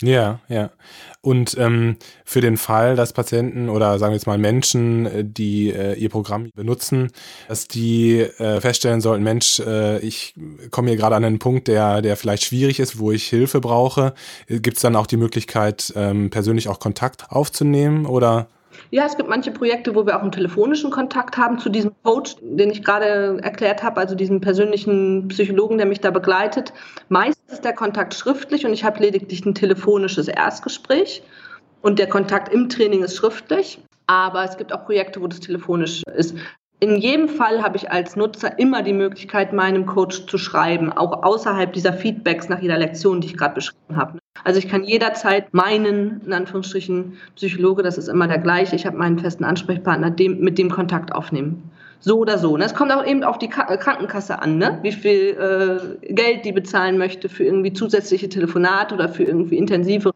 Ja, 0.01 0.39
ja. 0.48 0.70
Und 1.22 1.58
ähm, 1.58 1.98
für 2.24 2.39
den 2.39 2.58
Fall, 2.58 2.96
dass 2.96 3.13
Patienten 3.13 3.68
oder 3.68 3.98
sagen 3.98 4.12
wir 4.12 4.16
jetzt 4.16 4.27
mal 4.27 4.38
Menschen, 4.38 5.08
äh, 5.08 5.25
die 5.25 5.72
äh, 5.72 5.96
ihr 5.96 6.10
Programm 6.10 6.51
benutzen, 6.56 7.12
dass 7.48 7.68
die 7.68 8.20
äh, 8.20 8.62
feststellen 8.62 9.01
sollten, 9.01 9.24
Mensch, 9.24 9.60
äh, 9.60 9.98
ich 10.00 10.36
komme 10.70 10.89
hier 10.89 10.98
gerade 10.98 11.16
an 11.16 11.25
einen 11.25 11.39
Punkt, 11.39 11.68
der, 11.68 12.04
der 12.04 12.16
vielleicht 12.16 12.44
schwierig 12.44 12.80
ist, 12.80 13.00
wo 13.00 13.12
ich 13.12 13.27
Hilfe 13.27 13.60
brauche, 13.60 14.13
äh, 14.48 14.60
gibt 14.60 14.77
es 14.77 14.84
dann 14.84 14.96
auch 14.96 15.08
die 15.08 15.18
Möglichkeit, 15.18 15.92
ähm, 15.96 16.30
persönlich 16.30 16.70
auch 16.70 16.80
Kontakt 16.80 17.32
aufzunehmen 17.32 18.06
oder? 18.06 18.48
Ja, 18.92 19.06
es 19.06 19.18
gibt 19.18 19.30
manche 19.30 19.52
Projekte, 19.52 19.96
wo 19.96 20.06
wir 20.06 20.18
auch 20.18 20.22
einen 20.22 20.32
telefonischen 20.32 20.92
Kontakt 20.92 21.38
haben 21.38 21.60
zu 21.60 21.70
diesem 21.70 21.92
Coach, 22.04 22.36
den 22.42 22.70
ich 22.70 22.84
gerade 22.84 23.40
erklärt 23.42 23.84
habe, 23.84 24.00
also 24.00 24.16
diesem 24.16 24.42
persönlichen 24.42 25.28
Psychologen, 25.30 25.78
der 25.78 25.88
mich 25.88 26.00
da 26.00 26.12
begleitet. 26.12 26.74
Meist 27.10 27.40
ist 27.52 27.66
der 27.66 27.74
Kontakt 27.74 28.14
schriftlich 28.14 28.66
und 28.66 28.74
ich 28.74 28.84
habe 28.84 29.00
lediglich 29.00 29.46
ein 29.46 29.56
telefonisches 29.56 30.28
Erstgespräch 30.28 31.24
und 31.82 32.00
der 32.00 32.08
Kontakt 32.08 32.54
im 32.54 32.70
Training 32.70 33.04
ist 33.04 33.16
schriftlich. 33.16 33.80
Aber 34.08 34.46
es 34.46 34.58
gibt 34.58 34.72
auch 34.74 34.86
Projekte, 34.86 35.22
wo 35.22 35.28
das 35.28 35.42
telefonisch 35.42 36.02
ist. 36.16 36.36
In 36.79 36.98
jedem 36.98 37.27
Fall 37.27 37.63
habe 37.63 37.75
ich 37.75 37.89
als 37.89 38.15
Nutzer 38.15 38.60
immer 38.60 38.84
die 38.84 38.93
Möglichkeit, 38.93 39.51
meinem 39.51 39.88
Coach 39.88 40.27
zu 40.27 40.38
schreiben, 40.38 40.93
auch 40.93 41.24
außerhalb 41.24 41.74
dieser 41.74 41.91
Feedbacks 41.91 42.50
nach 42.50 42.62
jeder 42.62 42.77
Lektion, 42.77 43.19
die 43.19 43.27
ich 43.27 43.38
gerade 43.38 43.55
beschrieben 43.55 43.96
habe. 43.96 44.19
Also 44.43 44.60
ich 44.60 44.67
kann 44.67 44.84
jederzeit 44.84 45.51
meinen, 45.55 46.22
in 46.24 46.34
Anführungsstrichen, 46.34 47.17
Psychologe, 47.36 47.81
das 47.81 47.98
ist 47.98 48.07
immer 48.07 48.27
der 48.27 48.38
gleiche, 48.38 48.75
ich 48.75 48.86
habe 48.86 48.96
meinen 48.96 49.17
festen 49.17 49.43
Ansprechpartner, 49.43 50.12
dem, 50.12 50.39
mit 50.39 50.60
dem 50.60 50.69
Kontakt 50.69 51.13
aufnehmen. 51.13 51.72
So 52.00 52.19
oder 52.19 52.38
so. 52.38 52.55
Ne? 52.57 52.65
Es 52.65 52.75
kommt 52.75 52.91
auch 52.91 53.03
eben 53.03 53.24
auf 53.24 53.39
die 53.39 53.50
Krankenkasse 53.50 54.39
an, 54.39 54.60
ne? 54.60 54.77
wie 54.84 54.91
viel 54.91 55.98
äh, 56.03 56.13
Geld 56.13 56.46
die 56.46 56.51
bezahlen 56.51 57.00
möchte 57.00 57.27
für 57.27 57.43
irgendwie 57.43 57.74
zusätzliche 57.74 58.29
Telefonate 58.29 58.93
oder 58.93 59.10
für 59.10 59.24
irgendwie 59.24 59.57
intensivere 59.57 60.13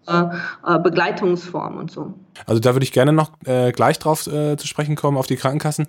äh, 0.63 0.77
Begleitungsformen 0.77 1.79
und 1.79 1.89
so. 1.89 2.13
Also 2.45 2.61
da 2.61 2.75
würde 2.75 2.83
ich 2.83 2.91
gerne 2.91 3.13
noch 3.13 3.31
äh, 3.45 3.71
gleich 3.71 3.97
drauf 3.97 4.27
äh, 4.27 4.57
zu 4.57 4.67
sprechen 4.67 4.95
kommen, 4.95 5.17
auf 5.17 5.25
die 5.25 5.37
Krankenkassen. 5.37 5.87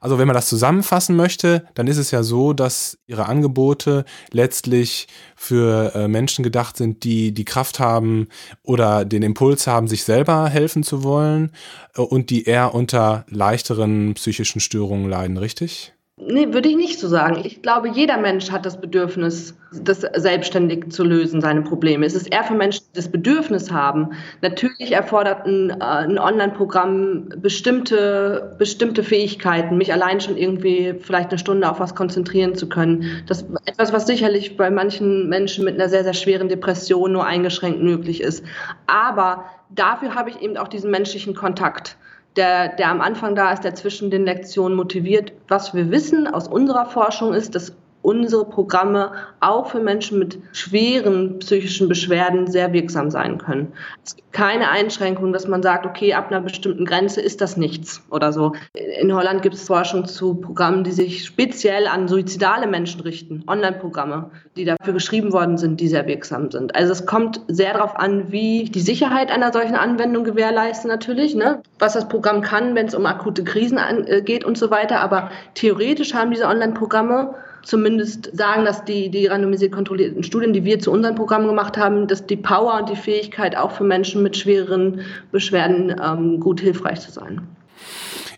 Also 0.00 0.18
wenn 0.18 0.26
man 0.26 0.34
das 0.34 0.48
zusammenfassen 0.48 1.16
möchte, 1.16 1.66
dann 1.74 1.86
ist 1.86 1.96
es 1.98 2.10
ja 2.10 2.22
so, 2.22 2.52
dass 2.52 2.98
ihre 3.06 3.26
Angebote 3.26 4.04
letztlich 4.30 5.08
für 5.34 5.94
äh, 5.94 6.08
Menschen 6.08 6.42
gedacht 6.42 6.76
sind, 6.76 7.04
die 7.04 7.32
die 7.32 7.44
Kraft 7.44 7.80
haben 7.80 8.28
oder 8.62 9.04
den 9.04 9.22
Impuls 9.22 9.66
haben, 9.66 9.88
sich 9.88 10.04
selber 10.04 10.48
helfen 10.48 10.82
zu 10.82 11.02
wollen 11.02 11.52
äh, 11.96 12.02
und 12.02 12.30
die 12.30 12.44
eher 12.44 12.74
unter 12.74 13.24
leichteren 13.28 14.14
psychischen 14.14 14.60
Störungen 14.60 15.08
leiden, 15.08 15.36
richtig? 15.36 15.95
Nee, 16.18 16.54
würde 16.54 16.70
ich 16.70 16.76
nicht 16.76 16.98
so 16.98 17.08
sagen. 17.08 17.42
Ich 17.44 17.60
glaube, 17.60 17.90
jeder 17.90 18.16
Mensch 18.16 18.50
hat 18.50 18.64
das 18.64 18.80
Bedürfnis, 18.80 19.54
das 19.70 20.00
selbstständig 20.00 20.90
zu 20.90 21.04
lösen, 21.04 21.42
seine 21.42 21.60
Probleme. 21.60 22.06
Es 22.06 22.14
ist 22.14 22.32
eher 22.32 22.42
für 22.42 22.54
Menschen, 22.54 22.84
die 22.88 22.96
das 22.96 23.10
Bedürfnis 23.10 23.70
haben. 23.70 24.12
Natürlich 24.40 24.92
erfordert 24.92 25.46
ein, 25.46 25.68
äh, 25.68 25.84
ein 25.84 26.18
Online-Programm 26.18 27.28
bestimmte, 27.36 28.56
bestimmte 28.58 29.04
Fähigkeiten, 29.04 29.76
mich 29.76 29.92
allein 29.92 30.22
schon 30.22 30.38
irgendwie 30.38 30.94
vielleicht 30.98 31.28
eine 31.28 31.38
Stunde 31.38 31.70
auf 31.70 31.80
was 31.80 31.94
konzentrieren 31.94 32.54
zu 32.54 32.66
können. 32.66 33.22
Das 33.26 33.42
ist 33.42 33.50
etwas, 33.66 33.92
was 33.92 34.06
sicherlich 34.06 34.56
bei 34.56 34.70
manchen 34.70 35.28
Menschen 35.28 35.66
mit 35.66 35.74
einer 35.74 35.90
sehr, 35.90 36.02
sehr 36.02 36.14
schweren 36.14 36.48
Depression 36.48 37.12
nur 37.12 37.26
eingeschränkt 37.26 37.82
möglich 37.82 38.22
ist. 38.22 38.42
Aber 38.86 39.44
dafür 39.68 40.14
habe 40.14 40.30
ich 40.30 40.40
eben 40.40 40.56
auch 40.56 40.68
diesen 40.68 40.90
menschlichen 40.90 41.34
Kontakt 41.34 41.98
der, 42.36 42.68
der 42.68 42.90
am 42.90 43.00
Anfang 43.00 43.34
da 43.34 43.52
ist, 43.52 43.64
der 43.64 43.74
zwischen 43.74 44.10
den 44.10 44.24
Lektionen 44.24 44.76
motiviert. 44.76 45.32
Was 45.48 45.74
wir 45.74 45.90
wissen 45.90 46.26
aus 46.26 46.48
unserer 46.48 46.86
Forschung 46.86 47.34
ist, 47.34 47.54
dass 47.54 47.74
unsere 48.02 48.44
Programme 48.44 49.12
auch 49.40 49.70
für 49.70 49.80
Menschen 49.80 50.18
mit 50.18 50.38
schweren 50.52 51.38
psychischen 51.40 51.88
Beschwerden 51.88 52.46
sehr 52.46 52.72
wirksam 52.72 53.10
sein 53.10 53.38
können. 53.38 53.72
Es 54.04 54.14
gibt 54.14 54.32
keine 54.32 54.70
Einschränkung, 54.70 55.32
dass 55.32 55.48
man 55.48 55.62
sagt, 55.62 55.86
okay, 55.86 56.14
ab 56.14 56.30
einer 56.30 56.40
bestimmten 56.40 56.84
Grenze 56.84 57.20
ist 57.20 57.40
das 57.40 57.56
nichts 57.56 58.02
oder 58.10 58.32
so. 58.32 58.52
In 59.00 59.12
Holland 59.14 59.42
gibt 59.42 59.54
es 59.54 59.66
Forschung 59.66 60.04
zu 60.06 60.34
Programmen, 60.34 60.84
die 60.84 60.92
sich 60.92 61.24
speziell 61.24 61.86
an 61.86 62.06
suizidale 62.06 62.66
Menschen 62.66 63.00
richten, 63.00 63.42
Online-Programme, 63.48 64.30
die 64.56 64.64
dafür 64.64 64.92
geschrieben 64.92 65.32
worden 65.32 65.58
sind, 65.58 65.80
die 65.80 65.88
sehr 65.88 66.06
wirksam 66.06 66.50
sind. 66.50 66.76
Also 66.76 66.92
es 66.92 67.06
kommt 67.06 67.40
sehr 67.48 67.72
darauf 67.72 67.96
an, 67.96 68.30
wie 68.30 68.64
die 68.64 68.80
Sicherheit 68.80 69.32
einer 69.32 69.52
solchen 69.52 69.74
Anwendung 69.74 70.24
gewährleisten 70.24 70.88
natürlich, 70.88 71.34
ne? 71.34 71.60
was 71.78 71.94
das 71.94 72.08
Programm 72.08 72.40
kann, 72.42 72.74
wenn 72.74 72.86
es 72.86 72.94
um 72.94 73.06
akute 73.06 73.42
Krisen 73.42 73.78
äh, 73.78 74.22
geht 74.22 74.44
und 74.44 74.56
so 74.56 74.70
weiter. 74.70 75.00
Aber 75.00 75.30
theoretisch 75.54 76.14
haben 76.14 76.30
diese 76.30 76.46
Online-Programme 76.46 77.34
zumindest 77.66 78.30
sagen, 78.36 78.64
dass 78.64 78.84
die, 78.84 79.10
die 79.10 79.26
randomisiert 79.26 79.72
kontrollierten 79.72 80.22
Studien, 80.22 80.52
die 80.52 80.64
wir 80.64 80.78
zu 80.78 80.92
unseren 80.92 81.16
Programmen 81.16 81.48
gemacht 81.48 81.76
haben, 81.76 82.06
dass 82.06 82.24
die 82.24 82.36
Power 82.36 82.78
und 82.78 82.88
die 82.88 82.96
Fähigkeit 82.96 83.56
auch 83.56 83.72
für 83.72 83.84
Menschen 83.84 84.22
mit 84.22 84.36
schwereren 84.36 85.00
Beschwerden 85.32 85.94
ähm, 86.02 86.40
gut 86.40 86.60
hilfreich 86.60 87.00
zu 87.00 87.10
sein. 87.10 87.40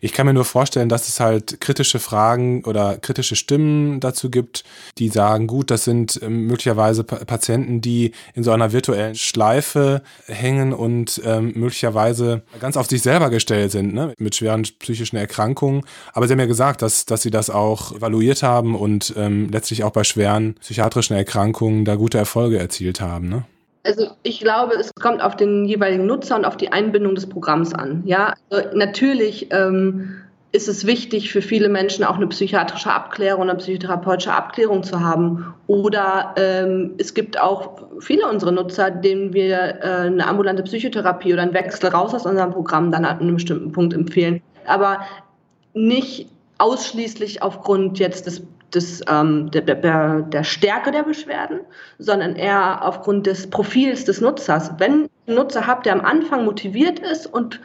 Ich 0.01 0.13
kann 0.13 0.27
mir 0.27 0.35
nur 0.35 0.45
vorstellen, 0.45 0.89
dass 0.89 1.09
es 1.09 1.21
halt 1.21 1.61
kritische 1.61 1.99
Fragen 1.99 2.65
oder 2.65 2.99
kritische 2.99 3.37
Stimmen 3.37 4.01
dazu 4.01 4.31
gibt, 4.31 4.65
die 4.99 5.09
sagen, 5.09 5.47
gut, 5.47 5.71
das 5.71 5.85
sind 5.85 6.21
ähm, 6.23 6.47
möglicherweise 6.47 7.05
Patienten, 7.05 7.81
die 7.81 8.13
in 8.35 8.45
so 8.45 8.53
einer 8.53 8.73
virtuellen 8.73 9.15
Schleife 9.15 10.03
hängen 10.27 10.73
und 10.73 11.21
ähm, 11.25 11.53
möglicherweise 11.55 12.43
ganz 12.61 12.77
auf 12.77 12.87
sich 12.87 13.03
selber 13.03 13.31
gestellt 13.31 13.73
sind, 13.73 13.95
ne? 13.95 14.15
mit 14.19 14.37
schweren 14.37 14.63
psychischen 14.63 15.17
Erkrankungen. 15.17 15.83
Aber 16.13 16.27
Sie 16.27 16.33
haben 16.33 16.41
ja 16.41 16.47
gesagt, 16.47 16.83
dass, 16.83 17.07
dass 17.07 17.23
Sie 17.23 17.31
das 17.31 17.51
auch 17.51 17.93
evaluiert 17.93 18.43
haben 18.43 18.75
und 18.75 19.15
ähm, 19.17 19.49
letztlich 19.51 19.85
auch 19.85 19.91
bei 19.91 20.05
schweren 20.05 20.55
psychiatrischen 20.61 21.17
Erkrankungen 21.17 21.85
da 21.85 21.97
gute 21.97 22.19
Erfolge 22.19 22.59
erzielt 22.59 23.01
haben. 23.01 23.29
Ne? 23.29 23.45
Also 23.85 24.09
ich 24.23 24.41
glaube, 24.41 24.75
es 24.75 24.91
kommt 25.01 25.23
auf 25.23 25.37
den 25.37 25.65
jeweiligen 25.65 26.07
Nutzer 26.07 26.37
und 26.37 26.45
auf 26.45 26.57
die 26.57 26.73
Einbindung 26.73 27.15
des 27.15 27.29
Programms 27.29 27.75
an. 27.75 28.03
Ja, 28.05 28.35
also 28.51 28.69
natürlich 28.77 29.49
ähm, 29.51 30.15
ist 30.51 30.69
es 30.69 30.87
wichtig 30.87 31.31
für 31.31 31.43
viele 31.43 31.69
Menschen 31.69 32.05
auch 32.05 32.17
eine 32.17 32.27
psychiatrische 32.27 32.91
Abklärung, 32.91 33.43
eine 33.43 33.55
psychotherapeutische 33.57 34.33
Abklärung 34.33 34.83
zu 34.83 35.01
haben. 35.01 35.55
Oder 35.67 36.35
ähm, 36.37 36.95
es 36.99 37.15
gibt 37.15 37.39
auch 37.41 37.83
viele 38.01 38.27
unserer 38.27 38.53
Nutzer, 38.53 38.91
denen 38.91 39.35
wir 39.35 39.57
äh, 39.57 40.07
eine 40.07 40.27
ambulante 40.27 40.63
Psychotherapie 40.63 41.33
oder 41.33 41.43
einen 41.43 41.55
Wechsel 41.55 41.91
raus 41.91 42.15
aus 42.15 42.25
unserem 42.25 42.53
Programm 42.53 42.91
dann 42.91 43.05
an 43.05 43.21
einem 43.21 43.35
bestimmten 43.35 43.73
Punkt 43.73 43.93
empfehlen. 43.93 44.43
Aber 44.67 45.01
nicht 45.75 46.29
ausschließlich 46.59 47.43
aufgrund 47.43 47.99
jetzt 47.99 48.27
des 48.27 48.43
des, 48.75 49.03
ähm, 49.09 49.51
der, 49.51 49.63
der, 49.63 50.23
der 50.23 50.45
Stärke 50.45 50.91
der 50.91 51.03
Beschwerden, 51.03 51.61
sondern 51.99 52.37
eher 52.37 52.85
aufgrund 52.85 53.27
des 53.27 53.49
Profils 53.49 54.05
des 54.05 54.21
Nutzers. 54.21 54.73
Wenn 54.79 55.09
einen 55.27 55.37
Nutzer 55.37 55.67
habe, 55.67 55.83
der 55.83 55.95
am 55.95 56.01
Anfang 56.01 56.45
motiviert 56.45 56.99
ist 57.01 57.27
und 57.27 57.61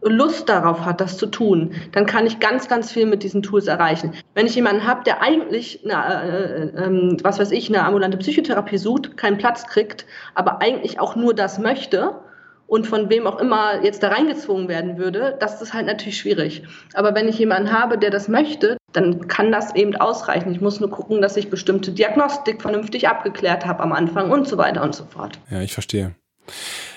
Lust 0.00 0.48
darauf 0.48 0.84
hat, 0.84 1.00
das 1.00 1.16
zu 1.16 1.26
tun, 1.26 1.72
dann 1.92 2.06
kann 2.06 2.26
ich 2.26 2.38
ganz, 2.38 2.68
ganz 2.68 2.92
viel 2.92 3.06
mit 3.06 3.24
diesen 3.24 3.42
Tools 3.42 3.66
erreichen. 3.66 4.12
Wenn 4.34 4.46
ich 4.46 4.54
jemanden 4.54 4.86
habe, 4.86 5.02
der 5.02 5.22
eigentlich, 5.22 5.84
eine, 5.84 6.22
äh, 6.22 6.62
äh, 6.84 7.16
was 7.22 7.40
weiß 7.40 7.50
ich, 7.50 7.68
eine 7.68 7.84
ambulante 7.84 8.16
Psychotherapie 8.18 8.78
sucht, 8.78 9.16
keinen 9.16 9.38
Platz 9.38 9.66
kriegt, 9.66 10.06
aber 10.34 10.62
eigentlich 10.62 11.00
auch 11.00 11.16
nur 11.16 11.34
das 11.34 11.58
möchte, 11.58 12.14
und 12.68 12.86
von 12.86 13.08
wem 13.08 13.26
auch 13.26 13.40
immer 13.40 13.82
jetzt 13.82 14.02
da 14.02 14.08
reingezwungen 14.08 14.68
werden 14.68 14.98
würde, 14.98 15.36
das 15.40 15.60
ist 15.60 15.72
halt 15.72 15.86
natürlich 15.86 16.18
schwierig. 16.18 16.62
Aber 16.92 17.14
wenn 17.14 17.26
ich 17.26 17.38
jemanden 17.38 17.72
habe, 17.72 17.98
der 17.98 18.10
das 18.10 18.28
möchte, 18.28 18.76
dann 18.92 19.26
kann 19.26 19.50
das 19.50 19.74
eben 19.74 19.96
ausreichen. 19.96 20.52
Ich 20.52 20.60
muss 20.60 20.78
nur 20.78 20.90
gucken, 20.90 21.22
dass 21.22 21.36
ich 21.36 21.48
bestimmte 21.48 21.92
Diagnostik 21.92 22.60
vernünftig 22.60 23.08
abgeklärt 23.08 23.64
habe 23.66 23.82
am 23.82 23.92
Anfang 23.92 24.30
und 24.30 24.46
so 24.46 24.58
weiter 24.58 24.82
und 24.82 24.94
so 24.94 25.06
fort. 25.06 25.40
Ja, 25.50 25.62
ich 25.62 25.72
verstehe. 25.72 26.14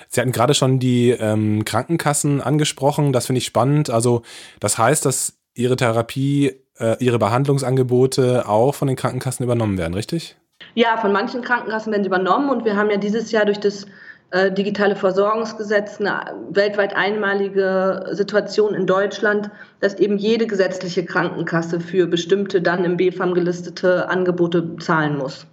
Sie 0.09 0.19
hatten 0.19 0.33
gerade 0.33 0.53
schon 0.53 0.79
die 0.79 1.11
ähm, 1.11 1.63
Krankenkassen 1.63 2.41
angesprochen. 2.41 3.13
Das 3.13 3.27
finde 3.27 3.37
ich 3.37 3.45
spannend. 3.45 3.89
Also 3.89 4.23
das 4.59 4.77
heißt, 4.77 5.05
dass 5.05 5.39
Ihre 5.53 5.77
Therapie, 5.77 6.53
äh, 6.79 6.97
Ihre 6.99 7.17
Behandlungsangebote 7.17 8.47
auch 8.47 8.75
von 8.75 8.89
den 8.89 8.97
Krankenkassen 8.97 9.45
übernommen 9.45 9.77
werden, 9.77 9.93
richtig? 9.93 10.35
Ja, 10.75 10.97
von 10.97 11.13
manchen 11.13 11.41
Krankenkassen 11.41 11.91
werden 11.91 12.03
sie 12.03 12.07
übernommen 12.07 12.49
und 12.49 12.65
wir 12.65 12.75
haben 12.75 12.89
ja 12.89 12.97
dieses 12.97 13.31
Jahr 13.31 13.45
durch 13.45 13.59
das 13.59 13.87
äh, 14.31 14.51
digitale 14.51 14.95
Versorgungsgesetz 14.95 16.00
eine 16.00 16.33
weltweit 16.50 16.95
einmalige 16.95 18.07
Situation 18.11 18.73
in 18.73 18.88
Deutschland, 18.88 19.50
dass 19.79 19.95
eben 19.95 20.17
jede 20.17 20.47
gesetzliche 20.47 21.05
Krankenkasse 21.05 21.79
für 21.79 22.07
bestimmte 22.07 22.61
dann 22.61 22.83
im 22.83 22.97
BFAM 22.97 23.33
gelistete 23.33 24.09
Angebote 24.09 24.77
zahlen 24.77 25.17
muss 25.17 25.45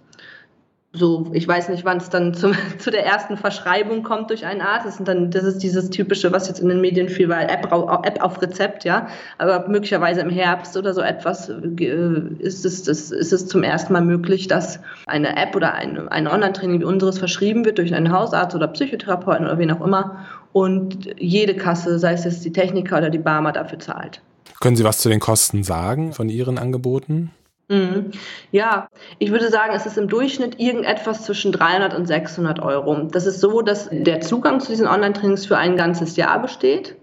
so, 0.91 1.29
ich 1.33 1.47
weiß 1.47 1.69
nicht, 1.69 1.85
wann 1.85 1.97
es 1.97 2.09
dann 2.09 2.33
zum, 2.33 2.53
zu 2.79 2.89
der 2.89 3.05
ersten 3.05 3.37
Verschreibung 3.37 4.01
kommt 4.01 4.31
durch 4.31 4.45
einen 4.45 4.61
Arzt. 4.61 4.97
Sind 4.97 5.07
dann, 5.07 5.29
das 5.29 5.43
ist 5.43 5.59
dieses 5.59 5.89
typische, 5.91 6.31
was 6.31 6.47
jetzt 6.47 6.59
in 6.59 6.69
den 6.69 6.81
Medien 6.81 7.09
viel 7.09 7.29
war, 7.29 7.43
App, 7.43 7.71
App 7.71 8.21
auf 8.23 8.41
Rezept, 8.41 8.85
ja. 8.85 9.07
Aber 9.37 9.67
möglicherweise 9.67 10.21
im 10.21 10.31
Herbst 10.31 10.75
oder 10.77 10.93
so 10.93 11.01
etwas 11.01 11.49
äh, 11.49 12.21
ist 12.39 12.65
es, 12.65 12.83
das, 12.83 13.11
ist 13.11 13.33
es 13.33 13.47
zum 13.47 13.61
ersten 13.61 13.93
Mal 13.93 14.01
möglich, 14.01 14.47
dass 14.47 14.79
eine 15.05 15.37
App 15.37 15.55
oder 15.55 15.73
ein, 15.75 16.07
ein 16.09 16.27
Online-Training 16.27 16.81
wie 16.81 16.85
unseres 16.85 17.19
verschrieben 17.19 17.65
wird 17.65 17.77
durch 17.77 17.93
einen 17.93 18.11
Hausarzt 18.11 18.55
oder 18.55 18.67
Psychotherapeuten 18.67 19.45
oder 19.45 19.59
wen 19.59 19.71
auch 19.71 19.85
immer 19.85 20.25
und 20.53 21.09
jede 21.19 21.55
Kasse, 21.55 21.99
sei 21.99 22.13
es 22.13 22.23
jetzt 22.23 22.43
die 22.43 22.51
Techniker 22.51 22.97
oder 22.97 23.11
die 23.11 23.19
Barmer, 23.19 23.51
dafür 23.51 23.77
zahlt. 23.77 24.21
Können 24.59 24.75
Sie 24.75 24.83
was 24.83 24.97
zu 24.97 25.09
den 25.09 25.19
Kosten 25.19 25.63
sagen 25.63 26.13
von 26.13 26.29
Ihren 26.29 26.57
Angeboten? 26.57 27.31
Mhm. 27.69 28.11
Ja, 28.51 28.89
ich 29.19 29.31
würde 29.31 29.49
sagen, 29.49 29.73
es 29.75 29.85
ist 29.85 29.97
im 29.97 30.07
Durchschnitt 30.07 30.59
irgendetwas 30.59 31.23
zwischen 31.23 31.51
300 31.51 31.93
und 31.93 32.07
600 32.07 32.59
Euro. 32.59 33.03
Das 33.11 33.27
ist 33.27 33.39
so, 33.39 33.61
dass 33.61 33.89
der 33.91 34.21
Zugang 34.21 34.59
zu 34.59 34.71
diesen 34.71 34.87
Online-Trainings 34.87 35.45
für 35.45 35.57
ein 35.57 35.77
ganzes 35.77 36.15
Jahr 36.15 36.41
besteht 36.41 36.95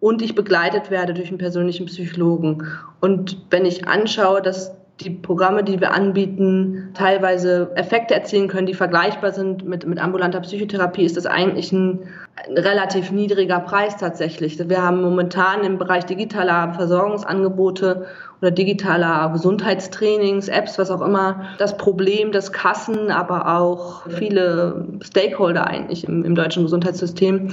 und 0.00 0.22
ich 0.22 0.34
begleitet 0.34 0.90
werde 0.90 1.14
durch 1.14 1.28
einen 1.28 1.38
persönlichen 1.38 1.86
Psychologen. 1.86 2.66
Und 3.00 3.38
wenn 3.50 3.64
ich 3.64 3.86
anschaue, 3.86 4.42
dass 4.42 4.75
die 5.00 5.10
Programme, 5.10 5.62
die 5.62 5.80
wir 5.80 5.92
anbieten, 5.92 6.90
teilweise 6.94 7.70
Effekte 7.74 8.14
erzielen 8.14 8.48
können, 8.48 8.66
die 8.66 8.74
vergleichbar 8.74 9.32
sind 9.32 9.66
mit, 9.66 9.86
mit 9.86 9.98
ambulanter 9.98 10.40
Psychotherapie, 10.40 11.04
ist 11.04 11.18
das 11.18 11.26
eigentlich 11.26 11.70
ein, 11.70 12.08
ein 12.48 12.56
relativ 12.56 13.10
niedriger 13.10 13.60
Preis 13.60 13.98
tatsächlich. 13.98 14.58
Wir 14.58 14.82
haben 14.82 15.02
momentan 15.02 15.64
im 15.64 15.76
Bereich 15.76 16.06
digitaler 16.06 16.72
Versorgungsangebote 16.72 18.06
oder 18.40 18.50
digitaler 18.50 19.30
Gesundheitstrainings, 19.32 20.48
Apps, 20.48 20.78
was 20.78 20.90
auch 20.90 21.02
immer, 21.02 21.44
das 21.58 21.76
Problem, 21.76 22.32
dass 22.32 22.52
Kassen, 22.52 23.10
aber 23.10 23.58
auch 23.58 24.08
viele 24.08 24.86
Stakeholder 25.02 25.66
eigentlich 25.66 26.04
im, 26.04 26.24
im 26.24 26.34
deutschen 26.34 26.62
Gesundheitssystem 26.62 27.52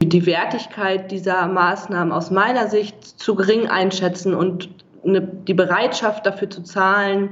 die 0.00 0.26
Wertigkeit 0.26 1.10
dieser 1.10 1.48
Maßnahmen 1.48 2.12
aus 2.12 2.30
meiner 2.30 2.68
Sicht 2.68 3.04
zu 3.04 3.34
gering 3.34 3.68
einschätzen 3.68 4.34
und 4.34 4.83
eine, 5.04 5.20
die 5.22 5.54
Bereitschaft 5.54 6.26
dafür 6.26 6.50
zu 6.50 6.62
zahlen 6.62 7.30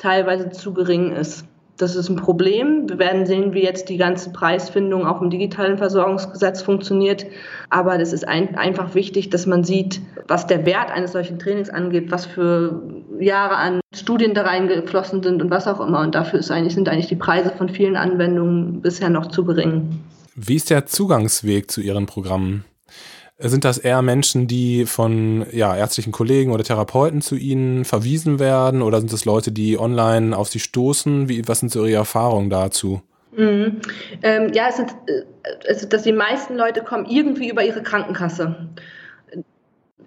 teilweise 0.00 0.50
zu 0.50 0.72
gering 0.72 1.12
ist. 1.12 1.44
Das 1.76 1.96
ist 1.96 2.10
ein 2.10 2.16
Problem. 2.16 2.88
Wir 2.90 2.98
werden 2.98 3.24
sehen, 3.24 3.54
wie 3.54 3.62
jetzt 3.62 3.88
die 3.88 3.96
ganze 3.96 4.32
Preisfindung 4.32 5.06
auch 5.06 5.22
im 5.22 5.30
digitalen 5.30 5.78
Versorgungsgesetz 5.78 6.60
funktioniert. 6.60 7.24
Aber 7.70 7.96
das 7.96 8.12
ist 8.12 8.28
ein, 8.28 8.54
einfach 8.56 8.94
wichtig, 8.94 9.30
dass 9.30 9.46
man 9.46 9.64
sieht, 9.64 10.00
was 10.28 10.46
der 10.46 10.66
Wert 10.66 10.90
eines 10.90 11.12
solchen 11.12 11.38
Trainings 11.38 11.70
angeht, 11.70 12.10
was 12.10 12.26
für 12.26 12.82
Jahre 13.18 13.56
an 13.56 13.80
Studien 13.94 14.34
da 14.34 14.42
reingeflossen 14.42 15.22
sind 15.22 15.40
und 15.40 15.50
was 15.50 15.66
auch 15.66 15.80
immer. 15.80 16.00
Und 16.00 16.14
dafür 16.14 16.40
eigentlich, 16.50 16.74
sind 16.74 16.88
eigentlich 16.88 17.08
die 17.08 17.16
Preise 17.16 17.50
von 17.56 17.70
vielen 17.70 17.96
Anwendungen 17.96 18.82
bisher 18.82 19.08
noch 19.08 19.26
zu 19.26 19.44
gering. 19.44 20.00
Wie 20.34 20.56
ist 20.56 20.68
der 20.68 20.84
Zugangsweg 20.84 21.70
zu 21.70 21.80
Ihren 21.80 22.04
Programmen? 22.04 22.64
Sind 23.42 23.64
das 23.64 23.78
eher 23.78 24.02
Menschen, 24.02 24.46
die 24.46 24.84
von 24.84 25.46
ja, 25.50 25.74
ärztlichen 25.74 26.12
Kollegen 26.12 26.52
oder 26.52 26.62
Therapeuten 26.62 27.22
zu 27.22 27.36
Ihnen 27.36 27.86
verwiesen 27.86 28.38
werden? 28.38 28.82
Oder 28.82 28.98
sind 29.00 29.12
es 29.12 29.24
Leute, 29.24 29.50
die 29.50 29.78
online 29.78 30.36
auf 30.36 30.48
Sie 30.48 30.58
stoßen? 30.58 31.28
Wie, 31.28 31.48
was 31.48 31.60
sind 31.60 31.72
so 31.72 31.86
Ihre 31.86 31.98
Erfahrungen 31.98 32.50
dazu? 32.50 33.00
Mhm. 33.36 33.80
Ähm, 34.22 34.52
ja, 34.52 34.66
es 34.68 34.76
sind, 34.76 34.90
äh, 35.06 35.22
es, 35.66 35.88
dass 35.88 36.02
die 36.02 36.12
meisten 36.12 36.56
Leute 36.56 36.82
kommen 36.82 37.06
irgendwie 37.06 37.48
über 37.48 37.64
ihre 37.64 37.82
Krankenkasse. 37.82 38.68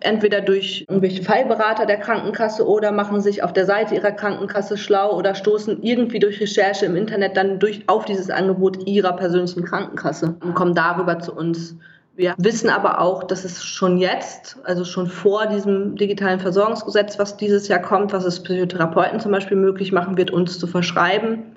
Entweder 0.01 0.41
durch 0.41 0.85
irgendwelche 0.89 1.23
Fallberater 1.23 1.85
der 1.85 1.97
Krankenkasse 1.97 2.67
oder 2.67 2.91
machen 2.91 3.21
sich 3.21 3.41
auf 3.41 3.53
der 3.53 3.65
Seite 3.65 3.95
ihrer 3.95 4.11
Krankenkasse 4.11 4.77
schlau 4.77 5.17
oder 5.17 5.33
stoßen 5.33 5.81
irgendwie 5.81 6.19
durch 6.19 6.41
Recherche 6.41 6.85
im 6.85 6.97
Internet 6.97 7.37
dann 7.37 7.57
durch, 7.59 7.83
auf 7.87 8.03
dieses 8.03 8.29
Angebot 8.29 8.85
ihrer 8.85 9.15
persönlichen 9.15 9.63
Krankenkasse 9.63 10.35
und 10.43 10.55
kommen 10.55 10.75
darüber 10.75 11.19
zu 11.19 11.33
uns. 11.33 11.77
Wir 12.15 12.35
wissen 12.37 12.69
aber 12.69 13.01
auch, 13.01 13.23
dass 13.23 13.43
es 13.43 13.63
schon 13.63 13.97
jetzt, 13.97 14.57
also 14.63 14.85
schon 14.85 15.07
vor 15.07 15.47
diesem 15.47 15.95
digitalen 15.95 16.39
Versorgungsgesetz, 16.39 17.17
was 17.17 17.37
dieses 17.37 17.67
Jahr 17.67 17.79
kommt, 17.79 18.13
was 18.13 18.23
es 18.23 18.43
Psychotherapeuten 18.43 19.19
zum 19.19 19.31
Beispiel 19.31 19.57
möglich 19.57 19.91
machen 19.91 20.15
wird, 20.15 20.29
uns 20.29 20.59
zu 20.59 20.67
verschreiben, 20.67 21.55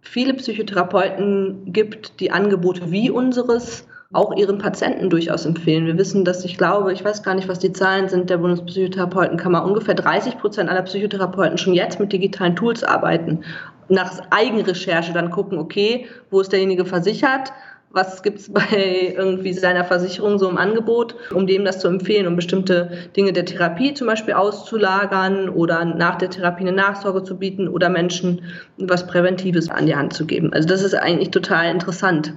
viele 0.00 0.34
Psychotherapeuten 0.34 1.72
gibt, 1.72 2.18
die 2.18 2.32
Angebote 2.32 2.90
wie 2.90 3.10
unseres 3.10 3.86
auch 4.12 4.36
ihren 4.36 4.58
Patienten 4.58 5.10
durchaus 5.10 5.44
empfehlen. 5.44 5.86
Wir 5.86 5.98
wissen, 5.98 6.24
dass 6.24 6.44
ich 6.44 6.56
glaube, 6.56 6.92
ich 6.92 7.04
weiß 7.04 7.22
gar 7.22 7.34
nicht, 7.34 7.48
was 7.48 7.58
die 7.58 7.72
Zahlen 7.72 8.08
sind 8.08 8.30
der 8.30 8.38
Bundespsychotherapeutenkammer, 8.38 9.64
ungefähr 9.64 9.94
30 9.94 10.38
Prozent 10.38 10.70
aller 10.70 10.82
Psychotherapeuten 10.82 11.58
schon 11.58 11.74
jetzt 11.74 11.98
mit 11.98 12.12
digitalen 12.12 12.54
Tools 12.54 12.84
arbeiten. 12.84 13.44
Nach 13.88 14.20
Eigenrecherche 14.30 15.12
dann 15.12 15.30
gucken, 15.30 15.58
okay, 15.58 16.06
wo 16.30 16.40
ist 16.40 16.52
derjenige 16.52 16.84
versichert, 16.84 17.52
was 17.94 18.22
gibt 18.22 18.40
es 18.40 18.52
bei 18.52 19.14
irgendwie 19.16 19.52
seiner 19.52 19.84
Versicherung 19.84 20.38
so 20.38 20.48
im 20.50 20.58
Angebot, 20.58 21.14
um 21.32 21.46
dem 21.46 21.64
das 21.64 21.78
zu 21.78 21.88
empfehlen, 21.88 22.26
um 22.26 22.36
bestimmte 22.36 22.90
Dinge 23.16 23.32
der 23.32 23.44
Therapie 23.44 23.94
zum 23.94 24.08
Beispiel 24.08 24.34
auszulagern 24.34 25.48
oder 25.48 25.84
nach 25.84 26.16
der 26.16 26.30
Therapie 26.30 26.64
eine 26.64 26.72
Nachsorge 26.72 27.22
zu 27.22 27.38
bieten 27.38 27.68
oder 27.68 27.88
Menschen 27.88 28.42
was 28.78 29.06
Präventives 29.06 29.70
an 29.70 29.86
die 29.86 29.96
Hand 29.96 30.12
zu 30.12 30.26
geben. 30.26 30.52
Also 30.52 30.68
das 30.68 30.82
ist 30.82 30.94
eigentlich 30.94 31.30
total 31.30 31.70
interessant. 31.70 32.34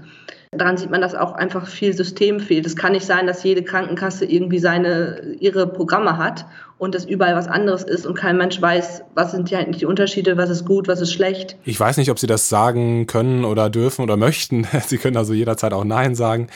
Daran 0.52 0.78
sieht 0.78 0.89
man, 0.89 1.02
dass 1.02 1.13
auch 1.13 1.34
einfach 1.34 1.67
viel 1.67 1.93
System 1.93 2.39
fehlt. 2.39 2.65
Es 2.65 2.76
kann 2.76 2.93
nicht 2.93 3.06
sein, 3.06 3.28
dass 3.28 3.43
jede 3.43 3.63
Krankenkasse 3.63 4.26
irgendwie 4.26 4.60
seine, 4.60 5.36
ihre 5.39 5.67
Programme 5.67 6.17
hat 6.17 6.46
und 6.78 6.94
es 6.94 7.06
überall 7.06 7.36
was 7.36 7.48
anderes 7.48 7.84
ist 7.84 8.06
und 8.06 8.13
kein 8.13 8.38
Mensch 8.38 8.62
weiß, 8.62 9.04
was 9.16 9.32
sind 9.32 9.50
ja 9.50 9.60
eigentlich 9.60 9.78
die 9.78 9.86
Unterschiede, 9.86 10.38
was 10.38 10.50
ist 10.50 10.66
gut, 10.66 10.88
was 10.88 11.02
ist 11.02 11.12
schlecht. 11.12 11.58
Ich 11.63 11.80
weiß 11.80 11.98
nicht, 11.98 12.12
ob 12.12 12.20
Sie 12.20 12.28
das 12.28 12.50
sagen 12.50 13.08
können 13.08 13.46
oder 13.46 13.70
dürfen 13.70 14.04
oder 14.04 14.18
möchten. 14.28 14.68
Sie 14.86 14.98
können 14.98 15.18
also 15.18 15.34
jederzeit 15.34 15.74
auch 15.74 15.84
Nein 15.84 16.16
sagen. 16.16 16.48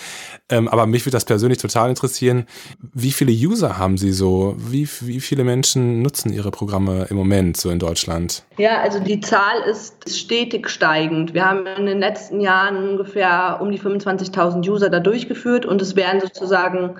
Ähm, 0.50 0.68
aber 0.68 0.86
mich 0.86 1.06
würde 1.06 1.16
das 1.16 1.26
persönlich 1.26 1.58
total 1.58 1.90
interessieren. 1.90 2.46
Wie 2.94 3.12
viele 3.12 3.32
User 3.32 3.78
haben 3.78 3.98
Sie 3.98 4.12
so? 4.12 4.56
Wie, 4.58 4.88
wie 5.02 5.20
viele 5.20 5.44
Menschen 5.44 6.02
nutzen 6.02 6.32
Ihre 6.32 6.52
Programme 6.52 7.08
im 7.10 7.18
Moment 7.18 7.58
so 7.58 7.70
in 7.70 7.80
Deutschland? 7.80 8.44
Ja, 8.58 8.82
also 8.82 9.00
die 9.00 9.22
Zahl 9.22 9.62
ist 9.70 10.16
stetig 10.16 10.70
steigend. 10.70 11.34
Wir 11.34 11.46
haben 11.46 11.66
in 11.66 11.86
den 11.86 12.00
letzten 12.00 12.42
Jahren 12.42 12.90
ungefähr 12.90 13.60
um 13.62 13.72
die 13.72 13.80
25.000 13.80 14.70
User 14.70 14.90
da 14.90 15.00
durchgeführt 15.00 15.66
und 15.66 15.82
es 15.82 15.96
werden 15.96 16.22
sozusagen 16.22 16.96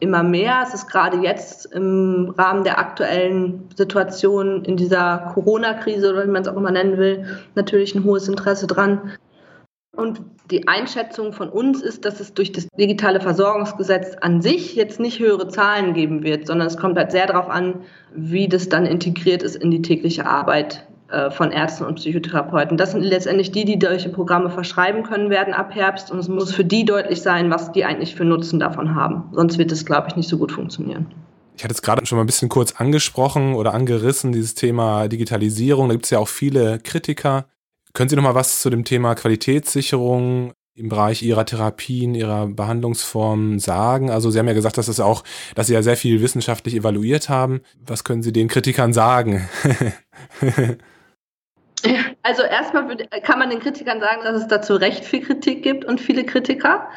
immer 0.00 0.22
mehr. 0.22 0.62
Es 0.66 0.74
ist 0.74 0.88
gerade 0.88 1.18
jetzt 1.18 1.66
im 1.66 2.34
Rahmen 2.36 2.64
der 2.64 2.78
aktuellen 2.78 3.68
Situation 3.76 4.64
in 4.64 4.76
dieser 4.76 5.32
Corona-Krise 5.34 6.12
oder 6.12 6.24
wie 6.26 6.30
man 6.30 6.42
es 6.42 6.48
auch 6.48 6.56
immer 6.56 6.70
nennen 6.70 6.98
will, 6.98 7.26
natürlich 7.54 7.94
ein 7.94 8.04
hohes 8.04 8.28
Interesse 8.28 8.66
dran. 8.66 9.12
Und 9.94 10.22
die 10.50 10.68
Einschätzung 10.68 11.32
von 11.32 11.48
uns 11.48 11.82
ist, 11.82 12.04
dass 12.04 12.20
es 12.20 12.34
durch 12.34 12.52
das 12.52 12.66
digitale 12.78 13.20
Versorgungsgesetz 13.20 14.16
an 14.20 14.40
sich 14.40 14.74
jetzt 14.74 15.00
nicht 15.00 15.18
höhere 15.18 15.48
Zahlen 15.48 15.94
geben 15.94 16.22
wird, 16.22 16.46
sondern 16.46 16.66
es 16.66 16.76
kommt 16.76 16.96
halt 16.96 17.12
sehr 17.12 17.26
darauf 17.26 17.48
an, 17.48 17.82
wie 18.14 18.48
das 18.48 18.68
dann 18.68 18.86
integriert 18.86 19.42
ist 19.42 19.56
in 19.56 19.70
die 19.70 19.82
tägliche 19.82 20.26
Arbeit 20.26 20.86
von 21.30 21.52
Ärzten 21.52 21.84
und 21.84 21.96
Psychotherapeuten. 21.96 22.76
Das 22.76 22.92
sind 22.92 23.02
letztendlich 23.02 23.52
die, 23.52 23.64
die 23.64 23.78
solche 23.80 24.08
Programme 24.08 24.50
verschreiben 24.50 25.02
können 25.02 25.30
werden 25.30 25.54
ab 25.54 25.74
Herbst. 25.74 26.10
Und 26.10 26.18
es 26.18 26.28
muss 26.28 26.52
für 26.54 26.64
die 26.64 26.84
deutlich 26.84 27.22
sein, 27.22 27.50
was 27.50 27.72
die 27.72 27.84
eigentlich 27.84 28.14
für 28.14 28.24
Nutzen 28.24 28.58
davon 28.60 28.94
haben. 28.94 29.24
Sonst 29.32 29.58
wird 29.58 29.72
es, 29.72 29.84
glaube 29.84 30.08
ich, 30.08 30.16
nicht 30.16 30.28
so 30.28 30.38
gut 30.38 30.52
funktionieren. 30.52 31.06
Ich 31.56 31.64
hatte 31.64 31.74
es 31.74 31.82
gerade 31.82 32.04
schon 32.06 32.16
mal 32.16 32.24
ein 32.24 32.26
bisschen 32.26 32.48
kurz 32.48 32.72
angesprochen 32.72 33.54
oder 33.54 33.74
angerissen, 33.74 34.32
dieses 34.32 34.54
Thema 34.54 35.08
Digitalisierung. 35.08 35.88
Da 35.88 35.94
gibt 35.94 36.06
es 36.06 36.10
ja 36.10 36.18
auch 36.18 36.28
viele 36.28 36.78
Kritiker. 36.78 37.46
Können 37.92 38.08
Sie 38.08 38.16
noch 38.16 38.22
mal 38.22 38.34
was 38.34 38.62
zu 38.62 38.70
dem 38.70 38.84
Thema 38.84 39.14
Qualitätssicherung 39.14 40.52
im 40.74 40.88
Bereich 40.88 41.22
Ihrer 41.22 41.44
Therapien, 41.44 42.14
Ihrer 42.14 42.46
Behandlungsformen 42.46 43.58
sagen? 43.58 44.10
Also 44.10 44.30
Sie 44.30 44.38
haben 44.38 44.48
ja 44.48 44.54
gesagt, 44.54 44.78
dass 44.78 44.88
es 44.88 44.98
auch, 44.98 45.24
dass 45.54 45.66
Sie 45.66 45.74
ja 45.74 45.82
sehr 45.82 45.98
viel 45.98 46.22
wissenschaftlich 46.22 46.74
evaluiert 46.74 47.28
haben. 47.28 47.60
Was 47.86 48.02
können 48.02 48.22
Sie 48.22 48.32
den 48.32 48.48
Kritikern 48.48 48.94
sagen? 48.94 49.48
Also 52.22 52.42
erstmal 52.42 52.96
kann 53.22 53.38
man 53.38 53.50
den 53.50 53.60
Kritikern 53.60 54.00
sagen, 54.00 54.22
dass 54.24 54.36
es 54.36 54.46
dazu 54.46 54.74
recht 54.74 55.04
viel 55.04 55.22
Kritik 55.22 55.62
gibt 55.62 55.84
und 55.84 56.00
viele 56.00 56.24
Kritiker, 56.24 56.88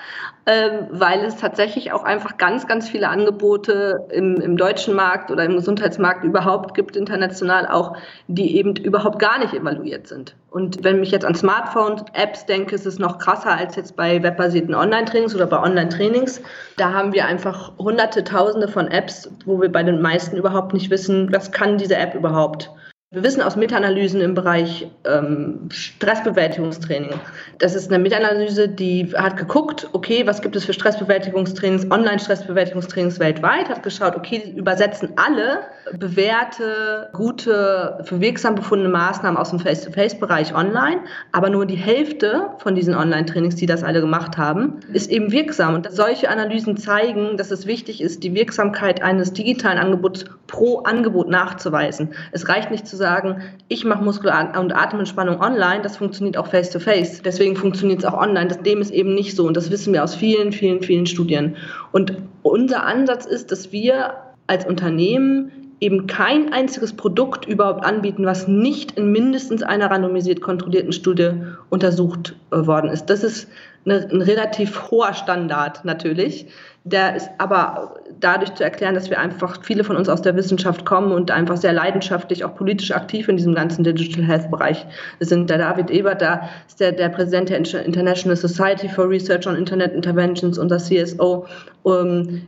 ähm, 0.45 0.87
weil 0.91 1.25
es 1.25 1.37
tatsächlich 1.37 1.91
auch 1.93 2.03
einfach 2.03 2.37
ganz, 2.37 2.67
ganz 2.67 2.87
viele 2.87 3.09
Angebote 3.09 4.05
im, 4.11 4.39
im 4.39 4.55
deutschen 4.55 4.93
Markt 4.93 5.31
oder 5.31 5.43
im 5.43 5.55
Gesundheitsmarkt 5.55 6.23
überhaupt 6.23 6.75
gibt, 6.75 6.95
international 6.95 7.67
auch, 7.67 7.97
die 8.27 8.55
eben 8.57 8.75
überhaupt 8.75 9.17
gar 9.17 9.39
nicht 9.39 9.53
evaluiert 9.53 10.07
sind. 10.07 10.35
Und 10.51 10.83
wenn 10.83 11.01
ich 11.01 11.11
jetzt 11.11 11.25
an 11.25 11.33
Smartphone-Apps 11.33 12.45
denke, 12.45 12.75
ist 12.75 12.85
es 12.85 12.99
noch 12.99 13.17
krasser 13.17 13.57
als 13.57 13.75
jetzt 13.75 13.95
bei 13.95 14.21
webbasierten 14.21 14.75
Online-Trainings 14.75 15.35
oder 15.35 15.47
bei 15.47 15.59
Online-Trainings. 15.59 16.41
Da 16.77 16.93
haben 16.93 17.11
wir 17.13 17.25
einfach 17.25 17.77
hunderte, 17.79 18.23
tausende 18.23 18.67
von 18.67 18.87
Apps, 18.87 19.29
wo 19.45 19.59
wir 19.59 19.71
bei 19.71 19.83
den 19.83 20.01
meisten 20.01 20.37
überhaupt 20.37 20.73
nicht 20.73 20.91
wissen, 20.91 21.33
was 21.33 21.51
kann 21.51 21.77
diese 21.77 21.95
App 21.95 22.13
überhaupt 22.13 22.69
Wir 23.11 23.21
wissen 23.21 23.43
aus 23.43 23.55
Meta-Analysen 23.55 24.19
im 24.19 24.33
Bereich 24.33 24.87
ähm, 25.05 25.69
Stressbewältigungstraining. 25.69 27.13
Das 27.59 27.75
ist 27.75 27.91
eine 27.91 28.01
Meta-Analyse, 28.01 28.67
die 28.67 29.13
hat 29.15 29.37
geguckt, 29.37 29.87
okay, 29.93 30.25
was 30.25 30.41
gibt 30.41 30.55
es 30.55 30.65
für 30.65 30.73
Stressbewältigungstrainings, 30.73 31.91
Online-Stressbewältigungstrainings 31.91 33.19
weltweit, 33.19 33.69
hat 33.69 33.83
geschaut, 33.83 34.15
okay, 34.15 34.51
übersetzen 34.55 35.13
alle 35.17 35.59
bewährte, 35.93 37.11
gute, 37.13 37.99
für 38.05 38.19
wirksam 38.21 38.55
befundene 38.55 38.91
Maßnahmen 38.91 39.37
aus 39.37 39.51
dem 39.51 39.59
Face-to-Face-Bereich 39.59 40.55
online, 40.55 41.01
aber 41.31 41.51
nur 41.51 41.67
die 41.67 41.75
Hälfte 41.75 42.49
von 42.57 42.73
diesen 42.73 42.95
Online-Trainings, 42.95 43.55
die 43.55 43.67
das 43.67 43.83
alle 43.83 44.01
gemacht 44.01 44.35
haben, 44.35 44.79
ist 44.93 45.11
eben 45.11 45.31
wirksam. 45.31 45.75
Und 45.75 45.91
solche 45.91 46.27
Analysen 46.29 46.75
zeigen, 46.75 47.37
dass 47.37 47.51
es 47.51 47.67
wichtig 47.67 48.01
ist, 48.01 48.23
die 48.23 48.33
Wirksamkeit 48.33 49.03
eines 49.03 49.31
digitalen 49.31 49.77
Angebots 49.77 50.25
pro 50.47 50.79
Angebot 50.79 51.29
nachzuweisen. 51.29 52.13
Es 52.31 52.49
reicht 52.49 52.71
nicht 52.71 52.87
zu 52.87 52.94
sagen, 52.95 53.25
sagen, 53.25 53.41
ich 53.67 53.85
mache 53.85 54.03
Muskel- 54.03 54.31
und 54.59 54.75
Atementspannung 54.75 55.39
online, 55.39 55.81
das 55.81 55.97
funktioniert 55.97 56.37
auch 56.37 56.47
face-to-face. 56.47 57.19
-face. 57.19 57.23
Deswegen 57.23 57.55
funktioniert 57.55 57.99
es 57.99 58.05
auch 58.05 58.19
online. 58.19 58.47
Das, 58.47 58.61
dem 58.61 58.81
ist 58.81 58.91
eben 58.91 59.13
nicht 59.13 59.35
so. 59.35 59.47
Und 59.47 59.57
das 59.57 59.71
wissen 59.71 59.93
wir 59.93 60.03
aus 60.03 60.15
vielen, 60.15 60.51
vielen, 60.51 60.81
vielen 60.81 61.05
Studien. 61.05 61.55
Und 61.91 62.17
unser 62.43 62.85
Ansatz 62.85 63.25
ist, 63.25 63.51
dass 63.51 63.71
wir 63.71 64.13
als 64.47 64.65
Unternehmen 64.65 65.51
eben 65.81 66.07
kein 66.07 66.53
einziges 66.53 66.93
Produkt 66.93 67.45
überhaupt 67.47 67.85
anbieten, 67.85 68.25
was 68.25 68.47
nicht 68.47 68.97
in 68.97 69.11
mindestens 69.11 69.61
einer 69.61 69.91
randomisiert 69.91 70.41
kontrollierten 70.41 70.93
Studie 70.93 71.31
untersucht 71.69 72.35
äh, 72.51 72.65
worden 72.65 72.89
ist. 72.89 73.07
Das 73.07 73.23
ist 73.23 73.47
ein 73.85 74.21
relativ 74.21 74.89
hoher 74.89 75.13
Standard 75.13 75.85
natürlich. 75.85 76.47
Der 76.87 77.15
ist 77.15 77.29
aber 77.39 77.95
dadurch 78.19 78.53
zu 78.53 78.63
erklären, 78.63 78.93
dass 78.93 79.09
wir 79.09 79.19
einfach 79.19 79.63
viele 79.63 79.83
von 79.83 79.95
uns 79.95 80.07
aus 80.07 80.21
der 80.21 80.35
Wissenschaft 80.35 80.85
kommen 80.85 81.11
und 81.11 81.31
einfach 81.31 81.57
sehr 81.57 81.73
leidenschaftlich 81.73 82.43
auch 82.43 82.55
politisch 82.55 82.91
aktiv 82.91 83.27
in 83.27 83.37
diesem 83.37 83.55
ganzen 83.55 83.83
Digital 83.83 84.23
Health 84.23 84.51
Bereich 84.51 84.85
sind. 85.19 85.49
Der 85.49 85.57
David 85.57 85.89
Ebert, 85.89 86.21
da 86.21 86.47
ist 86.67 86.79
der, 86.79 86.91
der 86.91 87.09
Präsident 87.09 87.49
der 87.49 87.57
International 87.57 88.35
Society 88.35 88.87
for 88.87 89.09
Research 89.09 89.47
on 89.47 89.55
Internet 89.55 89.93
Interventions, 89.93 90.59
unser 90.59 90.77
CSO. 90.77 91.47
Um, 91.81 92.47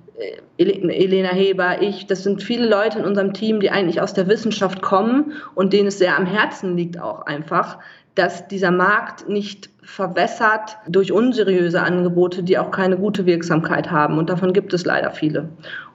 Elena 0.58 1.30
Heber, 1.30 1.82
ich, 1.82 2.08
das 2.08 2.24
sind 2.24 2.42
viele 2.42 2.68
Leute 2.68 3.00
in 3.00 3.06
unserem 3.06 3.34
Team, 3.34 3.60
die 3.60 3.70
eigentlich 3.70 4.02
aus 4.02 4.14
der 4.14 4.28
Wissenschaft 4.28 4.82
kommen 4.82 5.34
und 5.54 5.74
denen 5.74 5.88
es 5.88 6.00
sehr 6.00 6.18
am 6.18 6.26
Herzen 6.26 6.76
liegt 6.76 7.00
auch 7.00 7.26
einfach, 7.28 7.78
dass 8.16 8.48
dieser 8.48 8.72
Markt 8.72 9.30
nicht 9.30 9.70
verwässert 9.84 10.78
durch 10.88 11.12
unseriöse 11.12 11.82
Angebote, 11.82 12.42
die 12.42 12.58
auch 12.58 12.72
keine 12.72 12.98
gute 12.98 13.26
Wirksamkeit 13.28 13.92
haben. 13.92 14.18
Und 14.18 14.30
davon 14.30 14.54
gibt 14.54 14.74
es 14.74 14.86
leider 14.86 15.12
viele. 15.12 15.50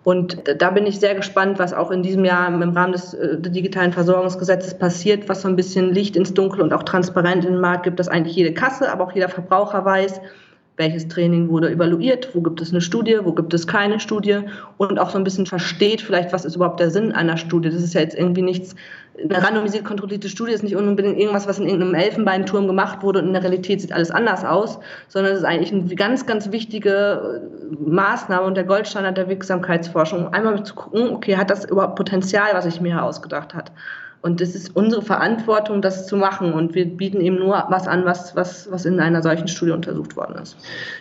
Und 0.05 0.39
da 0.59 0.71
bin 0.71 0.87
ich 0.87 1.01
sehr 1.01 1.15
gespannt, 1.15 1.59
was 1.59 1.73
auch 1.73 1.91
in 1.91 2.03
diesem 2.03 2.25
Jahr 2.25 2.49
im 2.49 2.71
Rahmen 2.71 2.93
des 2.93 3.15
äh, 3.15 3.41
digitalen 3.41 3.93
Versorgungsgesetzes 3.93 4.79
passiert, 4.79 5.29
was 5.29 5.43
so 5.43 5.49
ein 5.49 5.57
bisschen 5.57 5.93
Licht 5.93 6.17
ins 6.17 6.33
Dunkel 6.33 6.63
und 6.63 6.73
auch 6.73 6.85
transparent 6.85 7.45
in 7.45 7.53
den 7.53 7.61
Markt 7.61 7.85
gibt, 7.85 7.99
dass 7.99 8.09
eigentlich 8.09 8.37
jede 8.37 8.55
Kasse, 8.55 8.91
aber 8.91 9.05
auch 9.05 9.13
jeder 9.13 9.29
Verbraucher 9.29 9.85
weiß, 9.85 10.21
welches 10.77 11.07
Training 11.09 11.49
wurde 11.51 11.71
evaluiert, 11.71 12.35
wo 12.35 12.41
gibt 12.41 12.61
es 12.61 12.71
eine 12.71 12.81
Studie, 12.81 13.19
wo 13.23 13.33
gibt 13.33 13.53
es 13.53 13.67
keine 13.67 14.01
Studie 14.01 14.41
und 14.79 14.99
auch 14.99 15.11
so 15.11 15.19
ein 15.19 15.25
bisschen 15.25 15.47
versteht 15.47 16.01
vielleicht, 16.01 16.33
was 16.33 16.45
ist 16.45 16.57
überhaupt 16.57 16.81
der 16.81 16.91
Sinn 16.91 17.13
einer 17.13 17.37
Studie. 17.37 17.69
Das 17.69 17.83
ist 17.83 17.93
ja 17.95 18.01
jetzt 18.01 18.17
irgendwie 18.17 18.43
nichts, 18.43 18.75
eine 19.23 19.43
randomisiert 19.43 19.85
kontrollierte 19.85 20.31
Studie 20.31 20.53
ist 20.53 20.63
nicht 20.63 20.75
unbedingt 20.75 21.19
irgendwas, 21.19 21.47
was 21.47 21.59
in 21.59 21.67
irgendeinem 21.67 21.95
Elfenbeinturm 21.95 22.67
gemacht 22.67 23.03
wurde 23.03 23.19
und 23.19 23.27
in 23.27 23.33
der 23.35 23.43
Realität 23.43 23.83
sieht 23.83 23.93
alles 23.93 24.11
anders 24.11 24.45
aus, 24.45 24.79
sondern 25.09 25.33
es 25.33 25.41
ist 25.41 25.45
eigentlich 25.45 25.73
eine 25.73 25.95
ganz, 25.95 26.25
ganz 26.25 26.51
wichtige 26.51 27.43
äh, 27.43 27.77
Maßnahme 27.91 28.47
und 28.47 28.55
der 28.55 28.65
Goldstandard 28.65 29.19
der 29.19 29.29
Wirksamkeitsforschung, 29.29 30.33
einmal 30.33 30.65
zu 30.65 30.75
gucken, 30.75 31.11
okay, 31.11 31.37
hat 31.37 31.51
das 31.51 31.67
überhaupt 31.67 31.97
Potenzial, 31.97 32.49
was 32.55 32.65
ich 32.65 32.81
mir 32.81 33.03
ausgedacht 33.03 33.55
habe. 33.55 33.71
Und 34.23 34.41
es 34.41 34.55
ist 34.55 34.77
unsere 34.77 35.03
Verantwortung, 35.03 35.83
das 35.83 36.07
zu 36.07 36.17
machen. 36.17 36.53
Und 36.53 36.77
wir 36.77 36.87
bieten 36.87 37.21
eben 37.21 37.41
nur 37.41 37.67
was 37.69 37.89
an, 37.89 38.05
was, 38.05 38.37
was, 38.37 38.71
was 38.71 38.85
in 38.85 39.01
einer 39.01 39.21
solchen 39.21 39.49
Studie 39.49 39.73
untersucht 39.73 40.17
worden 40.17 40.37
ist. 40.41 40.57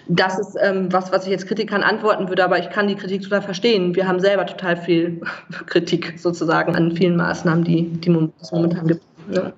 Das 0.08 0.40
ist 0.40 0.58
ähm, 0.60 0.92
was, 0.92 1.12
was 1.12 1.26
ich 1.26 1.32
jetzt 1.32 1.48
Kritikern 1.48 1.84
antworten 1.84 2.30
würde, 2.30 2.44
aber 2.44 2.58
ich 2.58 2.72
kann 2.72 2.88
die 2.88 2.96
Kritik 2.96 3.22
total 3.22 3.44
verstehen. 3.44 3.96
Wir 3.96 4.08
haben 4.08 4.20
selber 4.20 4.48
total 4.48 4.76
viel 4.76 5.22
Kritik 5.68 6.16
sozusagen 6.18 6.76
an 6.76 6.96
vielen 6.96 7.16
Maßnahmen, 7.16 7.64
die, 7.64 7.84
die 7.84 8.30
es 8.42 8.52
momentan 8.52 8.88
gibt. 8.88 9.04
Ja. 9.30 9.54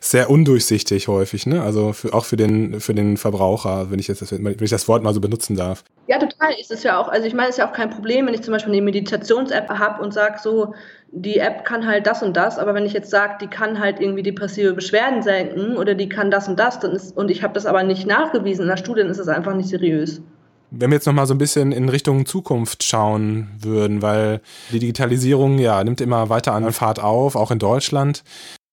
Sehr 0.00 0.30
undurchsichtig 0.30 1.08
häufig, 1.08 1.46
ne? 1.46 1.62
Also 1.62 1.92
für, 1.92 2.14
auch 2.14 2.24
für 2.24 2.36
den, 2.36 2.80
für 2.80 2.94
den 2.94 3.16
Verbraucher, 3.16 3.90
wenn 3.90 3.98
ich, 3.98 4.08
jetzt, 4.08 4.32
wenn 4.32 4.56
ich 4.58 4.70
das 4.70 4.88
Wort 4.88 5.02
mal 5.02 5.12
so 5.12 5.20
benutzen 5.20 5.56
darf. 5.56 5.84
Ja, 6.06 6.18
total 6.18 6.52
ist 6.58 6.70
es 6.70 6.82
ja 6.82 6.98
auch. 6.98 7.08
Also 7.08 7.26
ich 7.26 7.34
meine, 7.34 7.48
es 7.48 7.56
ist 7.56 7.58
ja 7.58 7.68
auch 7.68 7.72
kein 7.72 7.90
Problem, 7.90 8.26
wenn 8.26 8.34
ich 8.34 8.42
zum 8.42 8.52
Beispiel 8.52 8.72
eine 8.72 8.82
Meditations-App 8.82 9.68
habe 9.68 10.02
und 10.02 10.14
sage 10.14 10.38
so, 10.42 10.74
die 11.12 11.38
App 11.38 11.64
kann 11.64 11.86
halt 11.86 12.06
das 12.06 12.22
und 12.22 12.36
das, 12.36 12.58
aber 12.58 12.74
wenn 12.74 12.86
ich 12.86 12.92
jetzt 12.92 13.10
sage, 13.10 13.38
die 13.40 13.48
kann 13.48 13.80
halt 13.80 14.00
irgendwie 14.00 14.22
depressive 14.22 14.74
Beschwerden 14.74 15.22
senken 15.22 15.76
oder 15.76 15.94
die 15.94 16.08
kann 16.08 16.30
das 16.30 16.48
und 16.48 16.58
das, 16.58 16.78
dann 16.78 16.92
ist, 16.92 17.16
und 17.16 17.30
ich 17.30 17.42
habe 17.42 17.54
das 17.54 17.66
aber 17.66 17.82
nicht 17.82 18.06
nachgewiesen 18.06 18.62
in 18.62 18.68
der 18.68 18.76
Studie, 18.76 19.00
dann 19.02 19.10
ist 19.10 19.18
das 19.18 19.28
einfach 19.28 19.54
nicht 19.54 19.68
seriös. 19.68 20.22
Wenn 20.70 20.90
wir 20.90 20.96
jetzt 20.96 21.06
nochmal 21.06 21.26
so 21.26 21.34
ein 21.34 21.38
bisschen 21.38 21.72
in 21.72 21.88
Richtung 21.88 22.26
Zukunft 22.26 22.84
schauen 22.84 23.48
würden, 23.58 24.02
weil 24.02 24.40
die 24.70 24.78
Digitalisierung 24.78 25.58
ja 25.58 25.82
nimmt 25.82 26.00
immer 26.00 26.28
weiter 26.28 26.52
an 26.52 26.70
Fahrt 26.72 27.00
auf, 27.00 27.34
auch 27.34 27.50
in 27.50 27.58
Deutschland. 27.58 28.22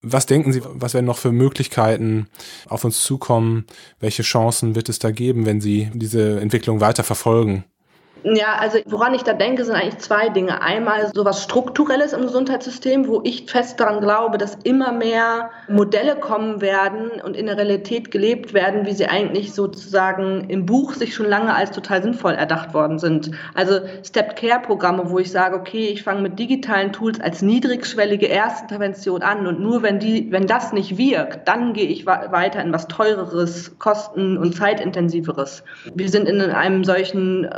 Was 0.03 0.27
denken 0.27 0.53
Sie, 0.53 0.61
was 0.63 0.93
werden 0.93 1.07
noch 1.07 1.17
für 1.17 1.31
Möglichkeiten 1.31 2.27
auf 2.69 2.85
uns 2.85 3.01
zukommen? 3.01 3.65
Welche 3.99 4.21
Chancen 4.21 4.75
wird 4.75 4.89
es 4.89 4.99
da 4.99 5.09
geben, 5.09 5.47
wenn 5.47 5.59
Sie 5.59 5.89
diese 5.95 6.39
Entwicklung 6.39 6.81
weiter 6.81 7.03
verfolgen? 7.03 7.63
Ja, 8.23 8.55
also 8.59 8.79
woran 8.85 9.13
ich 9.13 9.23
da 9.23 9.33
denke, 9.33 9.63
sind 9.63 9.75
eigentlich 9.75 9.99
zwei 9.99 10.29
Dinge. 10.29 10.61
Einmal 10.61 11.11
so 11.13 11.25
was 11.25 11.43
Strukturelles 11.43 12.13
im 12.13 12.21
Gesundheitssystem, 12.21 13.07
wo 13.07 13.21
ich 13.23 13.49
fest 13.49 13.79
daran 13.79 14.01
glaube, 14.01 14.37
dass 14.37 14.55
immer 14.63 14.91
mehr 14.91 15.51
Modelle 15.67 16.15
kommen 16.15 16.61
werden 16.61 17.21
und 17.23 17.35
in 17.35 17.45
der 17.45 17.57
Realität 17.57 18.11
gelebt 18.11 18.53
werden, 18.53 18.85
wie 18.85 18.93
sie 18.93 19.07
eigentlich 19.07 19.53
sozusagen 19.53 20.49
im 20.49 20.65
Buch 20.65 20.93
sich 20.93 21.15
schon 21.15 21.27
lange 21.27 21.53
als 21.53 21.71
total 21.71 22.01
sinnvoll 22.01 22.33
erdacht 22.33 22.73
worden 22.73 22.99
sind. 22.99 23.31
Also 23.53 23.79
Step-Care-Programme, 24.03 25.09
wo 25.09 25.19
ich 25.19 25.31
sage, 25.31 25.55
okay, 25.55 25.87
ich 25.87 26.03
fange 26.03 26.21
mit 26.21 26.39
digitalen 26.39 26.91
Tools 26.93 27.19
als 27.19 27.41
niedrigschwellige 27.41 28.29
Erstintervention 28.29 29.21
an 29.21 29.47
und 29.47 29.59
nur 29.59 29.83
wenn, 29.83 29.99
die, 29.99 30.31
wenn 30.31 30.47
das 30.47 30.73
nicht 30.73 30.97
wirkt, 30.97 31.47
dann 31.47 31.73
gehe 31.73 31.87
ich 31.87 32.05
weiter 32.05 32.61
in 32.61 32.73
was 32.73 32.87
teureres, 32.87 33.77
kosten- 33.79 34.37
und 34.37 34.55
zeitintensiveres. 34.55 35.63
Wir 35.93 36.09
sind 36.09 36.27
in 36.27 36.41
einem 36.41 36.83
solchen 36.83 37.45
äh, 37.45 37.57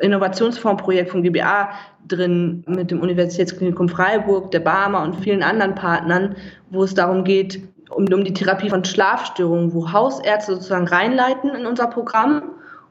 Innovationsfondsprojekt 0.00 1.10
vom 1.10 1.22
GBA 1.22 1.70
drin 2.06 2.64
mit 2.66 2.90
dem 2.90 3.00
Universitätsklinikum 3.00 3.88
Freiburg, 3.88 4.50
der 4.50 4.60
Barmer 4.60 5.02
und 5.02 5.20
vielen 5.20 5.42
anderen 5.42 5.74
Partnern, 5.74 6.36
wo 6.70 6.84
es 6.84 6.94
darum 6.94 7.24
geht, 7.24 7.60
um, 7.90 8.06
um 8.12 8.24
die 8.24 8.32
Therapie 8.32 8.70
von 8.70 8.84
Schlafstörungen, 8.84 9.72
wo 9.72 9.92
Hausärzte 9.92 10.54
sozusagen 10.54 10.88
reinleiten 10.88 11.50
in 11.50 11.66
unser 11.66 11.86
Programm 11.86 12.42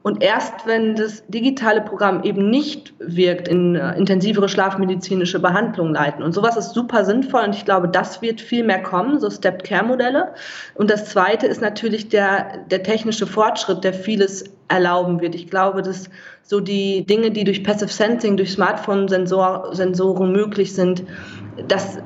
und 0.04 0.22
erst 0.22 0.66
wenn 0.66 0.96
das 0.96 1.26
digitale 1.28 1.80
Programm 1.80 2.24
eben 2.24 2.50
nicht 2.50 2.92
wirkt, 2.98 3.48
in 3.48 3.74
äh, 3.74 3.96
intensivere 3.96 4.50
schlafmedizinische 4.50 5.40
Behandlung 5.40 5.94
leiten. 5.94 6.22
Und 6.22 6.34
sowas 6.34 6.58
ist 6.58 6.74
super 6.74 7.06
sinnvoll 7.06 7.40
und 7.44 7.54
ich 7.54 7.64
glaube, 7.64 7.88
das 7.88 8.20
wird 8.20 8.42
viel 8.42 8.64
mehr 8.64 8.82
kommen, 8.82 9.18
so 9.18 9.30
Step-Care-Modelle. 9.30 10.34
Und 10.74 10.90
das 10.90 11.06
Zweite 11.06 11.46
ist 11.46 11.62
natürlich 11.62 12.10
der, 12.10 12.66
der 12.70 12.82
technische 12.82 13.26
Fortschritt, 13.26 13.82
der 13.82 13.94
vieles 13.94 14.44
erlauben 14.68 15.22
wird. 15.22 15.34
Ich 15.34 15.48
glaube, 15.48 15.80
dass 15.80 16.10
so 16.42 16.60
die 16.60 17.06
Dinge, 17.06 17.30
die 17.30 17.44
durch 17.44 17.64
Passive 17.64 17.90
Sensing, 17.90 18.36
durch 18.36 18.52
Smartphone-Sensoren 18.52 20.32
möglich 20.32 20.74
sind, 20.74 21.02
das 21.66 21.98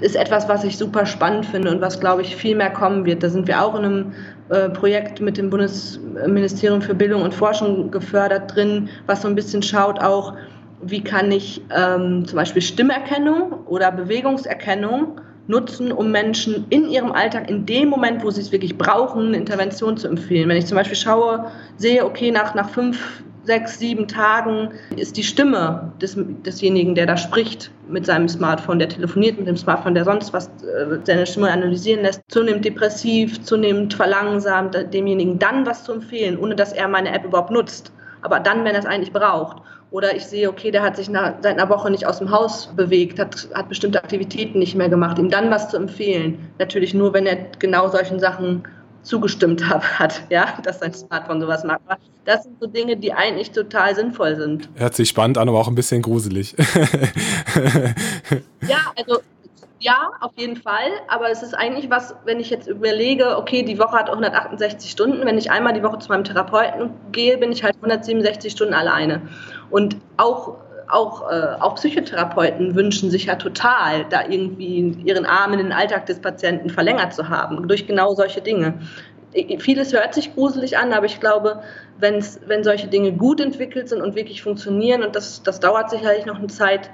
ist 0.00 0.14
etwas, 0.14 0.48
was 0.48 0.62
ich 0.62 0.78
super 0.78 1.04
spannend 1.04 1.46
finde 1.46 1.72
und 1.72 1.80
was, 1.80 1.98
glaube 1.98 2.22
ich, 2.22 2.36
viel 2.36 2.54
mehr 2.54 2.70
kommen 2.70 3.06
wird. 3.06 3.24
Da 3.24 3.28
sind 3.28 3.48
wir 3.48 3.60
auch 3.60 3.74
in 3.74 3.84
einem 3.84 4.12
Projekt 4.74 5.20
mit 5.20 5.36
dem 5.36 5.48
Bundesministerium 5.50 6.82
für 6.82 6.94
Bildung 6.94 7.22
und 7.22 7.32
Forschung 7.32 7.90
gefördert 7.90 8.54
drin, 8.54 8.88
was 9.06 9.22
so 9.22 9.28
ein 9.28 9.34
bisschen 9.34 9.62
schaut 9.62 10.00
auch, 10.00 10.34
wie 10.82 11.02
kann 11.02 11.30
ich 11.30 11.62
ähm, 11.76 12.26
zum 12.26 12.36
Beispiel 12.36 12.62
Stimmerkennung 12.62 13.52
oder 13.66 13.92
Bewegungserkennung 13.92 15.20
nutzen, 15.46 15.92
um 15.92 16.10
Menschen 16.10 16.64
in 16.70 16.88
ihrem 16.88 17.12
Alltag, 17.12 17.50
in 17.50 17.66
dem 17.66 17.88
Moment, 17.88 18.24
wo 18.24 18.30
sie 18.30 18.40
es 18.40 18.52
wirklich 18.52 18.78
brauchen, 18.78 19.28
eine 19.28 19.36
Intervention 19.36 19.96
zu 19.96 20.08
empfehlen. 20.08 20.48
Wenn 20.48 20.56
ich 20.56 20.66
zum 20.66 20.76
Beispiel 20.76 20.96
schaue, 20.96 21.50
sehe, 21.76 22.04
okay, 22.04 22.30
nach, 22.30 22.54
nach 22.54 22.70
fünf 22.70 23.22
sechs, 23.44 23.78
sieben 23.78 24.06
Tagen 24.06 24.70
ist 24.96 25.16
die 25.16 25.22
Stimme 25.22 25.92
des, 26.00 26.16
desjenigen, 26.16 26.94
der 26.94 27.06
da 27.06 27.16
spricht 27.16 27.70
mit 27.88 28.06
seinem 28.06 28.28
Smartphone, 28.28 28.78
der 28.78 28.88
telefoniert 28.88 29.38
mit 29.38 29.46
dem 29.46 29.56
Smartphone, 29.56 29.94
der 29.94 30.04
sonst 30.04 30.32
was 30.32 30.46
äh, 30.46 30.98
seine 31.04 31.26
Stimme 31.26 31.50
analysieren 31.50 32.02
lässt, 32.02 32.22
zunehmend 32.28 32.64
depressiv, 32.64 33.42
zunehmend 33.42 33.94
verlangsamt, 33.94 34.76
demjenigen 34.92 35.38
dann 35.38 35.66
was 35.66 35.84
zu 35.84 35.92
empfehlen, 35.92 36.38
ohne 36.38 36.54
dass 36.54 36.72
er 36.72 36.88
meine 36.88 37.12
App 37.12 37.24
überhaupt 37.24 37.50
nutzt. 37.50 37.92
Aber 38.22 38.40
dann, 38.40 38.64
wenn 38.64 38.74
er 38.74 38.80
es 38.80 38.86
eigentlich 38.86 39.12
braucht. 39.12 39.62
Oder 39.90 40.14
ich 40.14 40.24
sehe, 40.26 40.48
okay, 40.48 40.70
der 40.70 40.82
hat 40.82 40.96
sich 40.96 41.08
nach, 41.08 41.34
seit 41.42 41.58
einer 41.58 41.68
Woche 41.68 41.90
nicht 41.90 42.06
aus 42.06 42.18
dem 42.18 42.30
Haus 42.30 42.72
bewegt, 42.76 43.18
hat, 43.18 43.48
hat 43.54 43.68
bestimmte 43.68 44.00
Aktivitäten 44.00 44.60
nicht 44.60 44.76
mehr 44.76 44.88
gemacht, 44.88 45.18
ihm 45.18 45.30
dann 45.30 45.50
was 45.50 45.68
zu 45.68 45.76
empfehlen. 45.76 46.38
Natürlich 46.58 46.94
nur, 46.94 47.12
wenn 47.12 47.26
er 47.26 47.38
genau 47.58 47.88
solchen 47.88 48.20
Sachen 48.20 48.62
zugestimmt 49.02 49.68
hat, 49.68 50.22
ja, 50.30 50.58
dass 50.62 50.80
sein 50.80 50.92
Smartphone 50.92 51.40
sowas 51.40 51.64
macht. 51.64 51.80
Aber 51.86 51.98
das 52.24 52.44
sind 52.44 52.60
so 52.60 52.66
Dinge, 52.66 52.96
die 52.96 53.12
eigentlich 53.12 53.50
total 53.50 53.94
sinnvoll 53.94 54.36
sind. 54.36 54.68
Hört 54.74 54.94
sich 54.94 55.08
spannend 55.08 55.38
an, 55.38 55.48
aber 55.48 55.58
auch 55.58 55.68
ein 55.68 55.74
bisschen 55.74 56.02
gruselig. 56.02 56.54
ja, 58.68 58.78
also 58.96 59.20
Ja, 59.82 60.10
auf 60.20 60.32
jeden 60.36 60.56
Fall. 60.56 60.90
Aber 61.08 61.30
es 61.30 61.42
ist 61.42 61.54
eigentlich 61.54 61.88
was, 61.88 62.14
wenn 62.26 62.38
ich 62.38 62.50
jetzt 62.50 62.68
überlege, 62.68 63.38
okay, 63.38 63.62
die 63.62 63.78
Woche 63.78 63.92
hat 63.92 64.10
168 64.10 64.90
Stunden. 64.90 65.24
Wenn 65.24 65.38
ich 65.38 65.50
einmal 65.50 65.72
die 65.72 65.82
Woche 65.82 65.98
zu 65.98 66.10
meinem 66.10 66.24
Therapeuten 66.24 66.90
gehe, 67.12 67.38
bin 67.38 67.50
ich 67.50 67.64
halt 67.64 67.76
167 67.76 68.52
Stunden 68.52 68.74
alleine. 68.74 69.22
Und 69.70 69.96
auch 70.18 70.58
auch, 70.92 71.30
äh, 71.30 71.56
auch 71.60 71.76
Psychotherapeuten 71.76 72.74
wünschen 72.74 73.10
sich 73.10 73.26
ja 73.26 73.36
total, 73.36 74.04
da 74.10 74.22
irgendwie 74.28 74.96
ihren 75.04 75.26
Arm 75.26 75.52
in 75.52 75.58
den 75.58 75.72
Alltag 75.72 76.06
des 76.06 76.20
Patienten 76.20 76.70
verlängert 76.70 77.14
zu 77.14 77.28
haben, 77.28 77.66
durch 77.68 77.86
genau 77.86 78.14
solche 78.14 78.40
Dinge. 78.40 78.74
Vieles 79.58 79.92
hört 79.92 80.14
sich 80.14 80.34
gruselig 80.34 80.76
an, 80.76 80.92
aber 80.92 81.06
ich 81.06 81.20
glaube, 81.20 81.62
wenn's, 81.98 82.40
wenn 82.46 82.64
solche 82.64 82.88
Dinge 82.88 83.12
gut 83.12 83.40
entwickelt 83.40 83.88
sind 83.88 84.02
und 84.02 84.16
wirklich 84.16 84.42
funktionieren, 84.42 85.04
und 85.04 85.14
das, 85.14 85.42
das 85.42 85.60
dauert 85.60 85.90
sicherlich 85.90 86.26
noch 86.26 86.38
eine 86.38 86.48
Zeit, 86.48 86.90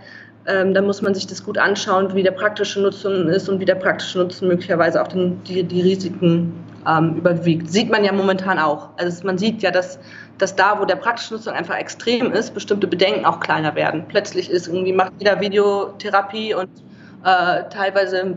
ähm, 0.47 0.75
dann 0.75 0.87
muss 0.87 1.03
man 1.03 1.15
sich 1.15 1.27
das 1.27 1.43
gut 1.45 1.59
anschauen, 1.59 2.15
wie 2.15 2.23
der 2.23 2.31
praktische 2.31 2.81
Nutzen 2.81 3.29
ist 3.29 3.49
und 3.49 3.61
wie 3.61 3.65
der 3.65 3.75
praktische 3.75 4.19
Nutzen 4.19 4.49
möglicherweise 4.49 5.03
auch 5.03 5.09
den, 5.09 5.43
die, 5.45 5.65
die 5.65 5.81
Risiken 5.81 6.53
ähm, 6.87 7.17
überwiegt. 7.17 7.71
Sieht 7.71 7.91
man 7.91 8.05
ja 8.05 8.13
momentan 8.13 8.59
auch. 8.59 8.91
Also 8.97 9.27
man 9.27 9.39
sieht 9.39 9.63
ja, 9.63 9.71
dass, 9.71 9.99
dass 10.39 10.55
da, 10.55 10.81
wo 10.81 10.85
der 10.85 10.97
praktische 10.97 11.35
Nutzen 11.35 11.51
einfach 11.51 11.77
extrem 11.77 12.33
ist, 12.33 12.55
bestimmte 12.55 12.87
Bedenken 12.87 13.25
auch 13.25 13.41
kleiner 13.41 13.75
werden. 13.75 14.05
Plötzlich 14.09 14.51
ist 14.51 14.69
irgendwie 14.69 14.93
macht 14.93 15.13
jeder 15.19 15.41
Videotherapie 15.41 16.55
und 16.55 16.71
äh, 17.25 17.65
teilweise 17.71 18.37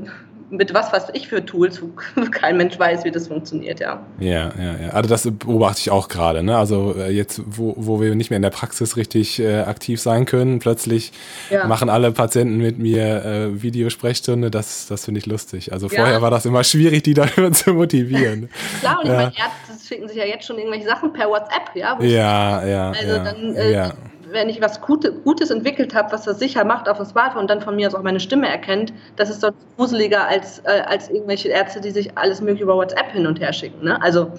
mit 0.51 0.73
was 0.73 0.91
weiß 0.91 1.07
ich 1.13 1.27
für 1.27 1.45
Tools, 1.45 1.81
wo 1.81 1.89
kein 2.31 2.57
Mensch 2.57 2.77
weiß, 2.77 3.03
wie 3.05 3.11
das 3.11 3.27
funktioniert, 3.27 3.79
ja. 3.79 4.03
Ja, 4.19 4.51
ja, 4.57 4.75
ja. 4.81 4.89
Also 4.89 5.09
das 5.09 5.29
beobachte 5.31 5.79
ich 5.79 5.91
auch 5.91 6.07
gerade. 6.07 6.43
Ne? 6.43 6.57
Also 6.57 6.95
äh, 6.97 7.11
jetzt, 7.11 7.41
wo, 7.45 7.73
wo 7.77 8.01
wir 8.01 8.15
nicht 8.15 8.29
mehr 8.29 8.37
in 8.37 8.43
der 8.43 8.49
Praxis 8.49 8.97
richtig 8.97 9.39
äh, 9.39 9.61
aktiv 9.61 10.01
sein 10.01 10.25
können, 10.25 10.59
plötzlich 10.59 11.11
ja. 11.49 11.67
machen 11.67 11.89
alle 11.89 12.11
Patienten 12.11 12.57
mit 12.57 12.79
mir 12.79 13.25
äh, 13.25 13.61
Videosprechstunde. 13.61 14.49
Das, 14.49 14.87
das 14.87 15.05
finde 15.05 15.19
ich 15.19 15.25
lustig. 15.25 15.71
Also 15.71 15.89
vorher 15.89 16.15
ja. 16.15 16.21
war 16.21 16.31
das 16.31 16.45
immer 16.45 16.63
schwierig, 16.63 17.03
die 17.03 17.13
dafür 17.15 17.51
zu 17.51 17.73
motivieren. 17.73 18.49
Klar, 18.79 18.99
und 18.99 19.05
ich 19.05 19.11
meine, 19.11 19.31
Ärzte 19.35 19.87
schicken 19.87 20.07
sich 20.07 20.17
ja 20.17 20.25
jetzt 20.25 20.45
schon 20.45 20.57
irgendwelche 20.57 20.85
Sachen 20.85 21.13
per 21.13 21.29
WhatsApp, 21.29 21.75
ja. 21.75 21.97
Ja, 22.01 22.65
ja. 22.65 22.91
Also 22.91 23.07
ja, 23.07 23.23
dann 23.23 23.55
äh, 23.55 23.91
wenn 24.31 24.49
ich 24.49 24.61
was 24.61 24.81
Gutes 24.81 25.49
entwickelt 25.49 25.95
habe, 25.95 26.11
was 26.11 26.23
das 26.23 26.39
sicher 26.39 26.63
macht 26.63 26.87
auf 26.89 26.97
dem 26.97 27.05
Smartphone 27.05 27.41
und 27.41 27.49
dann 27.49 27.61
von 27.61 27.75
mir 27.75 27.87
aus 27.87 27.95
auch 27.95 28.03
meine 28.03 28.19
Stimme 28.19 28.47
erkennt, 28.47 28.93
das 29.15 29.29
ist 29.29 29.43
doch 29.43 29.51
gruseliger 29.77 30.27
als, 30.27 30.59
äh, 30.59 30.81
als 30.85 31.09
irgendwelche 31.09 31.49
Ärzte, 31.49 31.81
die 31.81 31.91
sich 31.91 32.17
alles 32.17 32.41
mögliche 32.41 32.63
über 32.63 32.75
WhatsApp 32.75 33.11
hin 33.11 33.27
und 33.27 33.39
her 33.39 33.53
schicken. 33.53 33.83
Ne? 33.83 34.01
Also 34.01 34.31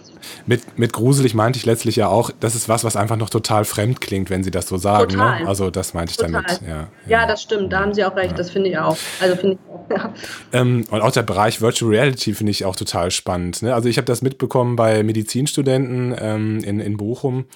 mit, 0.46 0.78
mit 0.78 0.92
gruselig 0.92 1.34
meinte 1.34 1.58
ich 1.58 1.66
letztlich 1.66 1.96
ja 1.96 2.08
auch, 2.08 2.30
das 2.40 2.54
ist 2.54 2.68
was, 2.68 2.84
was 2.84 2.96
einfach 2.96 3.16
noch 3.16 3.30
total 3.30 3.64
fremd 3.64 4.00
klingt, 4.00 4.30
wenn 4.30 4.44
Sie 4.44 4.50
das 4.50 4.68
so 4.68 4.76
sagen. 4.76 5.16
Ne? 5.16 5.46
Also 5.46 5.70
das 5.70 5.94
meinte 5.94 6.12
ich 6.12 6.16
total. 6.16 6.32
damit. 6.32 6.60
Ja, 6.62 6.68
ja. 6.68 6.88
ja, 7.06 7.26
das 7.26 7.42
stimmt, 7.42 7.72
da 7.72 7.80
haben 7.80 7.94
Sie 7.94 8.04
auch 8.04 8.16
recht, 8.16 8.32
ja. 8.32 8.36
das 8.36 8.50
finde 8.50 8.70
ich 8.70 8.78
auch. 8.78 8.96
Also 9.20 9.36
finde 9.36 9.58
ich 9.62 9.72
auch, 9.72 9.90
ja. 9.90 10.12
Ähm, 10.52 10.84
und 10.90 11.00
auch 11.00 11.12
der 11.12 11.22
Bereich 11.22 11.60
Virtual 11.60 11.90
Reality 11.90 12.34
finde 12.34 12.50
ich 12.50 12.64
auch 12.64 12.76
total 12.76 13.10
spannend. 13.10 13.62
Ne? 13.62 13.74
Also 13.74 13.88
ich 13.88 13.96
habe 13.96 14.06
das 14.06 14.22
mitbekommen 14.22 14.76
bei 14.76 15.02
Medizinstudenten 15.02 16.14
ähm, 16.18 16.58
in, 16.58 16.80
in 16.80 16.96
Bochum, 16.96 17.46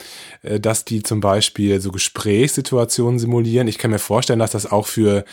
äh, 0.42 0.58
dass 0.58 0.84
die 0.84 1.02
zum 1.02 1.20
Beispiel 1.20 1.80
so 1.80 1.90
Gesprächssituationen 2.24 3.18
simulieren. 3.18 3.68
Ich 3.68 3.76
kann 3.76 3.90
mir 3.90 3.98
vorstellen, 3.98 4.38
dass 4.38 4.52
das 4.52 4.70
auch 4.70 4.86
für 4.86 5.24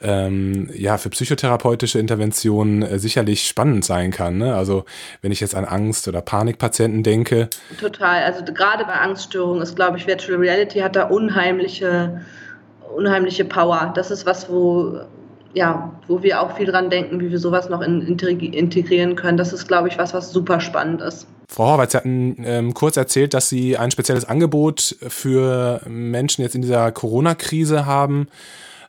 ähm, 0.00 0.70
ja, 0.74 0.96
für 0.96 1.10
psychotherapeutische 1.10 1.98
Interventionen 1.98 2.82
äh, 2.82 2.98
sicherlich 2.98 3.46
spannend 3.46 3.84
sein 3.84 4.12
kann. 4.12 4.38
Ne? 4.38 4.54
Also 4.54 4.84
wenn 5.22 5.32
ich 5.32 5.40
jetzt 5.40 5.54
an 5.54 5.64
Angst- 5.64 6.08
oder 6.08 6.22
Panikpatienten 6.22 7.02
denke. 7.02 7.50
Total. 7.80 8.22
Also 8.22 8.44
gerade 8.44 8.84
bei 8.84 8.94
Angststörungen 8.94 9.62
ist, 9.62 9.76
glaube 9.76 9.98
ich, 9.98 10.06
Virtual 10.06 10.38
Reality 10.38 10.78
hat 10.78 10.96
da 10.96 11.04
unheimliche, 11.04 12.22
unheimliche 12.96 13.44
Power. 13.44 13.92
Das 13.94 14.10
ist 14.10 14.24
was, 14.24 14.48
wo 14.48 15.00
ja, 15.54 15.92
wo 16.06 16.22
wir 16.22 16.40
auch 16.40 16.56
viel 16.56 16.66
dran 16.66 16.90
denken, 16.90 17.20
wie 17.20 17.30
wir 17.30 17.38
sowas 17.38 17.68
noch 17.68 17.80
in, 17.80 18.02
integrieren 18.02 19.16
können. 19.16 19.38
Das 19.38 19.52
ist, 19.52 19.66
glaube 19.66 19.88
ich, 19.88 19.98
was, 19.98 20.14
was 20.14 20.30
super 20.30 20.60
spannend 20.60 21.00
ist. 21.00 21.26
Frau 21.48 21.66
Horvath, 21.66 21.92
Sie 21.92 21.96
hatten 21.96 22.36
ähm, 22.44 22.74
kurz 22.74 22.96
erzählt, 22.96 23.32
dass 23.32 23.48
Sie 23.48 23.78
ein 23.78 23.90
spezielles 23.90 24.26
Angebot 24.26 24.96
für 25.08 25.80
Menschen 25.86 26.42
jetzt 26.42 26.54
in 26.54 26.62
dieser 26.62 26.92
Corona-Krise 26.92 27.86
haben. 27.86 28.28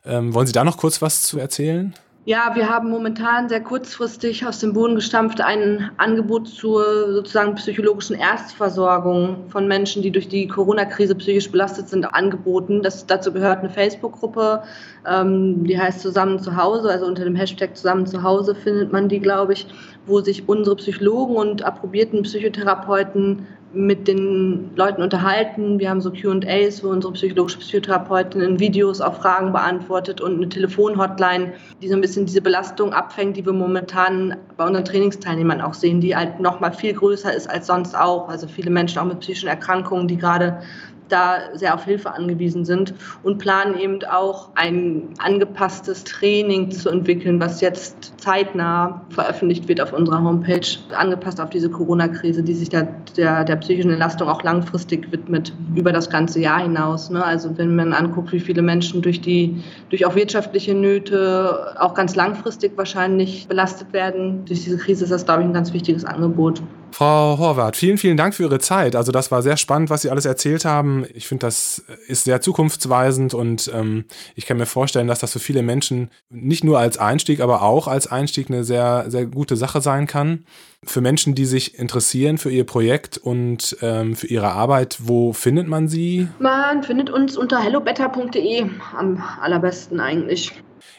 Ähm, 0.05 0.33
wollen 0.33 0.47
Sie 0.47 0.53
da 0.53 0.63
noch 0.63 0.77
kurz 0.77 1.01
was 1.01 1.23
zu 1.23 1.39
erzählen? 1.39 1.93
Ja, 2.29 2.51
wir 2.53 2.69
haben 2.69 2.91
momentan 2.91 3.49
sehr 3.49 3.59
kurzfristig 3.59 4.45
aus 4.45 4.59
dem 4.59 4.73
Boden 4.73 4.93
gestampft 4.93 5.41
ein 5.41 5.89
Angebot 5.97 6.47
zur 6.47 7.11
sozusagen 7.11 7.55
psychologischen 7.55 8.15
Erstversorgung 8.15 9.49
von 9.49 9.67
Menschen, 9.67 10.03
die 10.03 10.11
durch 10.11 10.27
die 10.27 10.47
Corona-Krise 10.47 11.15
psychisch 11.15 11.49
belastet 11.49 11.89
sind, 11.89 12.05
angeboten. 12.05 12.83
Das, 12.83 13.07
dazu 13.07 13.33
gehört 13.33 13.61
eine 13.61 13.71
Facebook-Gruppe, 13.71 14.61
ähm, 15.07 15.63
die 15.63 15.79
heißt 15.79 16.01
Zusammen 16.01 16.37
zu 16.37 16.55
Hause, 16.55 16.91
also 16.91 17.07
unter 17.07 17.23
dem 17.23 17.35
Hashtag 17.35 17.75
Zusammen 17.75 18.05
zu 18.05 18.21
Hause 18.21 18.53
findet 18.53 18.93
man 18.93 19.09
die, 19.09 19.19
glaube 19.19 19.53
ich, 19.53 19.65
wo 20.05 20.21
sich 20.21 20.47
unsere 20.47 20.75
Psychologen 20.75 21.35
und 21.35 21.63
approbierten 21.63 22.21
Psychotherapeuten 22.21 23.47
mit 23.71 24.07
den 24.07 24.71
Leuten 24.75 25.01
unterhalten. 25.01 25.79
Wir 25.79 25.89
haben 25.89 26.01
so 26.01 26.11
QAs, 26.11 26.83
wo 26.83 26.89
unsere 26.89 27.13
psychologische 27.13 27.59
Psychotherapeutin 27.59 28.41
in 28.41 28.59
Videos 28.59 28.99
auch 28.99 29.15
Fragen 29.15 29.51
beantwortet 29.51 30.21
und 30.21 30.37
eine 30.37 30.49
Telefonhotline, 30.49 31.53
die 31.81 31.87
so 31.87 31.93
ein 31.93 32.01
bisschen 32.01 32.25
diese 32.25 32.41
Belastung 32.41 32.93
abfängt, 32.93 33.37
die 33.37 33.45
wir 33.45 33.53
momentan 33.53 34.35
bei 34.57 34.65
unseren 34.65 34.85
Trainingsteilnehmern 34.85 35.61
auch 35.61 35.75
sehen, 35.75 36.01
die 36.01 36.15
halt 36.15 36.39
noch 36.39 36.59
mal 36.59 36.71
viel 36.71 36.93
größer 36.93 37.33
ist 37.33 37.49
als 37.49 37.67
sonst 37.67 37.95
auch. 37.95 38.27
Also 38.27 38.47
viele 38.47 38.71
Menschen 38.71 38.99
auch 38.99 39.05
mit 39.05 39.19
psychischen 39.19 39.49
Erkrankungen, 39.49 40.07
die 40.07 40.17
gerade 40.17 40.61
da 41.09 41.39
sehr 41.53 41.75
auf 41.75 41.85
Hilfe 41.85 42.11
angewiesen 42.13 42.65
sind 42.65 42.93
und 43.23 43.37
planen 43.39 43.77
eben 43.77 44.03
auch 44.03 44.49
ein 44.55 45.09
angepasstes 45.17 46.03
Training 46.03 46.71
zu 46.71 46.89
entwickeln, 46.89 47.39
was 47.39 47.61
jetzt 47.61 48.13
zeitnah 48.17 49.01
veröffentlicht 49.09 49.67
wird 49.67 49.81
auf 49.81 49.93
unserer 49.93 50.23
Homepage, 50.23 50.67
angepasst 50.95 51.41
auf 51.41 51.49
diese 51.49 51.69
Corona-Krise, 51.69 52.43
die 52.43 52.53
sich 52.53 52.69
der, 52.69 52.87
der, 53.17 53.43
der 53.43 53.55
psychischen 53.57 53.91
Entlastung 53.91 54.27
auch 54.27 54.43
langfristig 54.43 55.11
widmet, 55.11 55.53
über 55.75 55.91
das 55.91 56.09
ganze 56.09 56.39
Jahr 56.39 56.61
hinaus. 56.61 57.09
Ne? 57.09 57.23
Also 57.23 57.57
wenn 57.57 57.75
man 57.75 57.93
anguckt, 57.93 58.31
wie 58.31 58.39
viele 58.39 58.61
Menschen 58.61 59.01
durch 59.01 59.21
die, 59.21 59.63
durch 59.89 60.05
auch 60.05 60.15
wirtschaftliche 60.15 60.73
Nöte 60.73 61.75
auch 61.79 61.93
ganz 61.93 62.15
langfristig 62.15 62.73
wahrscheinlich 62.75 63.47
belastet 63.47 63.93
werden, 63.93 64.45
durch 64.45 64.63
diese 64.63 64.77
Krise 64.77 65.03
ist 65.05 65.11
das, 65.11 65.25
glaube 65.25 65.41
ich, 65.41 65.47
ein 65.47 65.53
ganz 65.53 65.73
wichtiges 65.73 66.05
Angebot. 66.05 66.61
Frau 66.91 67.37
Horvath, 67.37 67.77
vielen, 67.77 67.97
vielen 67.97 68.17
Dank 68.17 68.33
für 68.35 68.43
Ihre 68.43 68.59
Zeit. 68.59 68.95
Also 68.95 69.11
das 69.11 69.31
war 69.31 69.41
sehr 69.41 69.57
spannend, 69.57 69.89
was 69.89 70.01
Sie 70.01 70.09
alles 70.09 70.25
erzählt 70.25 70.65
haben. 70.65 71.05
Ich 71.13 71.27
finde, 71.27 71.45
das 71.45 71.83
ist 72.07 72.25
sehr 72.25 72.41
zukunftsweisend 72.41 73.33
und 73.33 73.71
ähm, 73.73 74.05
ich 74.35 74.45
kann 74.45 74.57
mir 74.57 74.65
vorstellen, 74.65 75.07
dass 75.07 75.19
das 75.19 75.33
für 75.33 75.39
viele 75.39 75.61
Menschen 75.61 76.09
nicht 76.29 76.63
nur 76.63 76.79
als 76.79 76.97
Einstieg, 76.97 77.41
aber 77.41 77.61
auch 77.61 77.87
als 77.87 78.07
Einstieg 78.07 78.49
eine 78.49 78.63
sehr, 78.63 79.05
sehr 79.07 79.25
gute 79.25 79.55
Sache 79.55 79.81
sein 79.81 80.07
kann. 80.07 80.45
Für 80.83 81.01
Menschen, 81.01 81.35
die 81.35 81.45
sich 81.45 81.77
interessieren 81.77 82.37
für 82.37 82.49
Ihr 82.49 82.65
Projekt 82.65 83.17
und 83.17 83.77
ähm, 83.81 84.15
für 84.15 84.27
Ihre 84.27 84.51
Arbeit, 84.51 84.97
wo 84.99 85.33
findet 85.33 85.67
man 85.67 85.87
Sie? 85.87 86.27
Man 86.39 86.83
findet 86.83 87.09
uns 87.09 87.37
unter 87.37 87.59
hellobetter.de 87.61 88.65
am 88.97 89.23
allerbesten 89.41 89.99
eigentlich. 89.99 90.51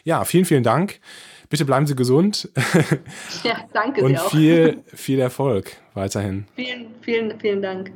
Ja, 0.05 0.25
vielen, 0.25 0.45
vielen 0.45 0.63
Dank. 0.63 1.01
Bitte 1.51 1.65
bleiben 1.65 1.87
Sie 1.87 1.97
gesund. 1.97 2.49
Ja, 3.43 3.57
danke 3.73 4.03
Und 4.03 4.17
auch. 4.17 4.31
viel, 4.31 4.83
viel 4.87 5.19
Erfolg 5.19 5.77
weiterhin. 5.95 6.47
Vielen, 6.55 6.87
vielen, 7.01 7.41
vielen 7.41 7.61
Dank. 7.63 7.91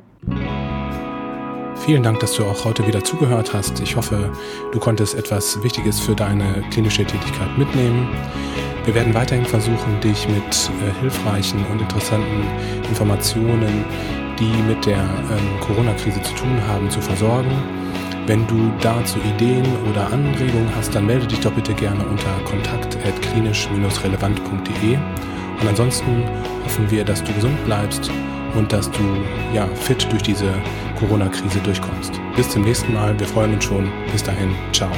Vielen 1.85 2.03
Dank, 2.03 2.19
dass 2.19 2.33
du 2.33 2.43
auch 2.43 2.65
heute 2.65 2.85
wieder 2.87 3.03
zugehört 3.03 3.53
hast. 3.53 3.79
Ich 3.79 3.95
hoffe, 3.95 4.31
du 4.71 4.79
konntest 4.79 5.15
etwas 5.15 5.61
Wichtiges 5.63 5.99
für 5.99 6.15
deine 6.15 6.63
klinische 6.71 7.05
Tätigkeit 7.05 7.57
mitnehmen. 7.57 8.09
Wir 8.85 8.95
werden 8.95 9.13
weiterhin 9.13 9.45
versuchen, 9.45 10.01
dich 10.01 10.27
mit 10.27 10.69
äh, 10.81 10.99
hilfreichen 11.01 11.63
und 11.71 11.79
interessanten 11.79 12.43
Informationen, 12.89 13.85
die 14.39 14.51
mit 14.67 14.85
der 14.85 14.97
ähm, 14.97 15.59
Corona-Krise 15.61 16.21
zu 16.23 16.33
tun 16.33 16.59
haben, 16.67 16.89
zu 16.89 16.99
versorgen. 17.01 17.51
Wenn 18.27 18.45
du 18.47 18.71
dazu 18.81 19.19
Ideen 19.19 19.63
oder 19.89 20.11
Anregungen 20.11 20.75
hast, 20.75 20.95
dann 20.95 21.05
melde 21.05 21.27
dich 21.27 21.41
doch 21.41 21.51
bitte 21.51 21.75
gerne 21.75 22.03
unter 22.05 22.31
kontakt.klinisch-relevant.de. 22.45 24.97
Und 25.61 25.67
ansonsten 25.67 26.23
hoffen 26.63 26.89
wir, 26.89 27.05
dass 27.05 27.23
du 27.23 27.31
gesund 27.33 27.63
bleibst 27.65 28.09
und 28.55 28.73
dass 28.73 28.89
du 28.89 29.03
ja, 29.53 29.67
fit 29.75 30.11
durch 30.11 30.23
diese 30.23 30.51
Corona-Krise 30.97 31.59
durchkommst. 31.59 32.19
Bis 32.35 32.49
zum 32.49 32.63
nächsten 32.63 32.91
Mal. 32.93 33.19
Wir 33.19 33.27
freuen 33.27 33.53
uns 33.53 33.65
schon. 33.65 33.91
Bis 34.11 34.23
dahin. 34.23 34.55
Ciao. 34.71 34.89